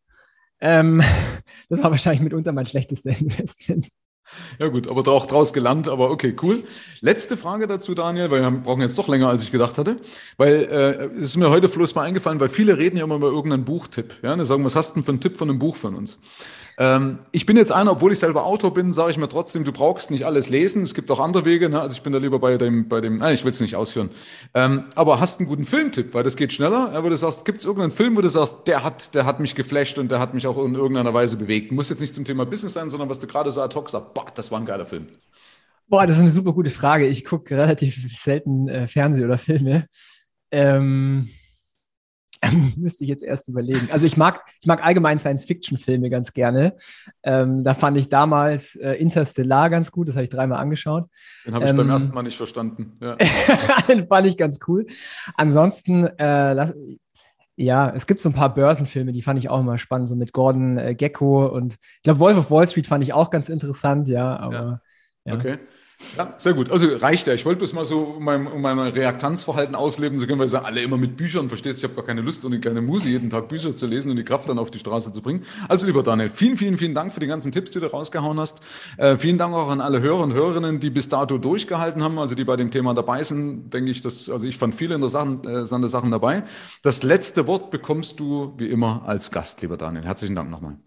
[0.62, 1.01] Ähm,
[1.70, 3.88] das war wahrscheinlich mitunter mein schlechtestes Investment.
[4.60, 6.64] Ja gut, aber auch draus gelernt, aber okay, cool.
[7.01, 9.97] Letzte Frage dazu, Daniel, weil wir brauchen jetzt doch länger, als ich gedacht hatte,
[10.38, 13.30] weil äh, es ist mir heute bloß mal eingefallen, weil viele reden ja immer über
[13.30, 14.16] irgendeinen Buchtipp.
[14.22, 16.20] Ja, die sagen, was hast du denn für einen Tipp von einem Buch von uns?
[16.82, 19.73] Ähm, ich bin jetzt einer, obwohl ich selber Autor bin, sage ich mir trotzdem, du
[19.73, 20.82] brauchst nicht alles lesen.
[20.82, 21.67] Es gibt auch andere Wege.
[21.67, 21.80] Ne?
[21.80, 24.09] Also ich bin da lieber bei dem, bei dem, nein, ich will es nicht ausführen.
[24.53, 26.93] Ähm, aber hast einen guten Filmtipp, weil das geht schneller.
[26.93, 29.55] Aber du sagst, gibt es irgendeinen Film, wo du sagst, der hat, der hat mich
[29.55, 31.73] geflasht und der hat mich auch in irgendeiner Weise bewegt.
[31.73, 34.13] Muss jetzt nicht zum Thema Business sein, sondern was du gerade so ad hoc sagst,
[34.13, 35.07] boah, das war ein geiler Film.
[35.89, 37.07] Boah, das ist eine super gute Frage.
[37.07, 39.88] Ich gucke relativ selten äh, Fernseh oder Filme.
[40.49, 41.30] Ähm,
[42.77, 43.89] müsste ich jetzt erst überlegen.
[43.91, 46.75] Also ich mag, ich mag allgemein Science-Fiction-Filme ganz gerne.
[47.23, 51.09] Ähm, da fand ich damals äh, Interstellar ganz gut, das habe ich dreimal angeschaut.
[51.45, 52.97] Den habe ich ähm, beim ersten Mal nicht verstanden.
[53.01, 53.15] Ja.
[53.87, 54.85] Den fand ich ganz cool.
[55.35, 56.73] Ansonsten, äh, lass,
[57.57, 60.31] ja, es gibt so ein paar Börsenfilme, die fand ich auch immer spannend, so mit
[60.31, 64.07] Gordon äh, Gecko und ich glaube, Wolf of Wall Street fand ich auch ganz interessant,
[64.07, 64.53] ja, aber.
[64.53, 64.81] Ja.
[65.25, 65.33] Ja.
[65.35, 65.57] Okay.
[66.17, 66.71] Ja, sehr gut.
[66.71, 67.33] Also reicht ja.
[67.33, 70.17] Ich wollte bloß mal so um mein, um mein Reaktanzverhalten ausleben.
[70.17, 71.79] So können wir sagen, alle immer mit Büchern, verstehst?
[71.79, 74.23] Ich habe gar keine Lust und keine Muse, jeden Tag Bücher zu lesen und die
[74.23, 75.45] Kraft dann auf die Straße zu bringen.
[75.67, 78.61] Also lieber Daniel, vielen, vielen, vielen Dank für die ganzen Tipps, die du rausgehauen hast.
[78.97, 82.33] Äh, vielen Dank auch an alle Hörer und Hörerinnen, die bis dato durchgehalten haben, also
[82.33, 83.73] die bei dem Thema dabei sind.
[83.73, 86.43] Denke ich, dass, also ich fand viele interessante äh, Sachen dabei.
[86.81, 90.05] Das letzte Wort bekommst du wie immer als Gast, lieber Daniel.
[90.05, 90.77] Herzlichen Dank nochmal.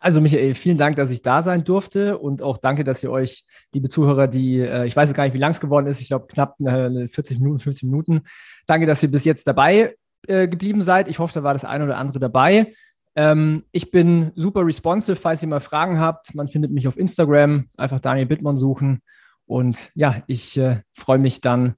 [0.00, 3.44] Also Michael, vielen Dank, dass ich da sein durfte und auch danke, dass ihr euch,
[3.72, 6.26] liebe Zuhörer, die, äh, ich weiß gar nicht, wie lang es geworden ist, ich glaube
[6.28, 8.22] knapp 40 Minuten, 50 Minuten,
[8.66, 9.96] danke, dass ihr bis jetzt dabei
[10.26, 11.08] äh, geblieben seid.
[11.08, 12.72] Ich hoffe, da war das eine oder andere dabei.
[13.16, 16.34] Ähm, ich bin super responsive, falls ihr mal Fragen habt.
[16.34, 19.02] Man findet mich auf Instagram, einfach Daniel Bittmann suchen.
[19.46, 21.74] Und ja, ich äh, freue mich dann,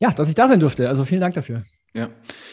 [0.00, 0.88] ja, dass ich da sein durfte.
[0.88, 1.62] Also vielen Dank dafür.
[1.96, 2.08] Ja,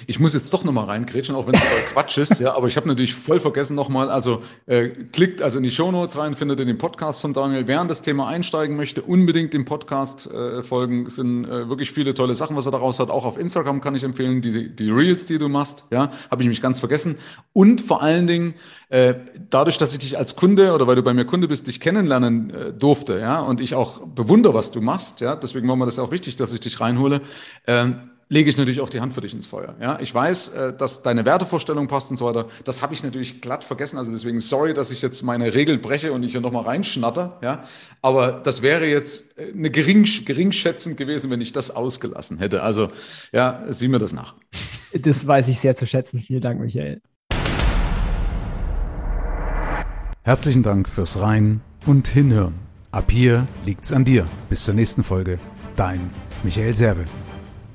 [0.06, 1.62] ich muss jetzt doch nochmal reingrätschen, auch wenn es
[1.94, 5.64] Quatsch ist, ja, aber ich habe natürlich voll vergessen nochmal, also äh, klickt also in
[5.64, 7.66] die Shownotes rein, findet ihr den Podcast von Daniel.
[7.66, 11.08] Wer in das Thema einsteigen möchte, unbedingt dem Podcast äh, folgen.
[11.08, 13.10] Es sind äh, wirklich viele tolle Sachen, was er daraus hat.
[13.10, 16.48] Auch auf Instagram kann ich empfehlen, die, die Reels, die du machst, ja, habe ich
[16.48, 17.18] mich ganz vergessen.
[17.52, 18.54] Und vor allen Dingen,
[18.90, 19.16] äh,
[19.50, 22.52] dadurch, dass ich dich als Kunde oder weil du bei mir Kunde bist, dich kennenlernen
[22.52, 25.98] äh, durfte, ja, und ich auch bewundere, was du machst, ja, deswegen war mir das
[25.98, 27.22] auch wichtig, dass ich dich reinhole.
[27.66, 29.76] Ähm, lege ich natürlich auch die Hand für dich ins Feuer.
[29.82, 32.48] Ja, ich weiß, äh, dass deine Wertevorstellung passt und so weiter.
[32.64, 33.98] Das habe ich natürlich glatt vergessen.
[33.98, 37.40] Also deswegen sorry, dass ich jetzt meine Regel breche und ich hier nochmal reinschnatter.
[37.42, 37.66] Ja,
[38.02, 42.64] aber das wäre jetzt äh, eine gering, geringschätzend gewesen, wenn ich das ausgelassen hätte.
[42.64, 42.90] Also
[43.34, 44.36] ja, sieh mir das nach.
[44.94, 46.22] Das weiß ich sehr zu schätzen.
[46.22, 47.02] Vielen Dank, Michael.
[50.24, 52.56] Herzlichen Dank fürs Rein und Hinhören.
[52.92, 54.26] Ab hier liegt's an dir.
[54.50, 55.38] Bis zur nächsten Folge.
[55.76, 56.10] Dein
[56.44, 57.06] Michael Serve.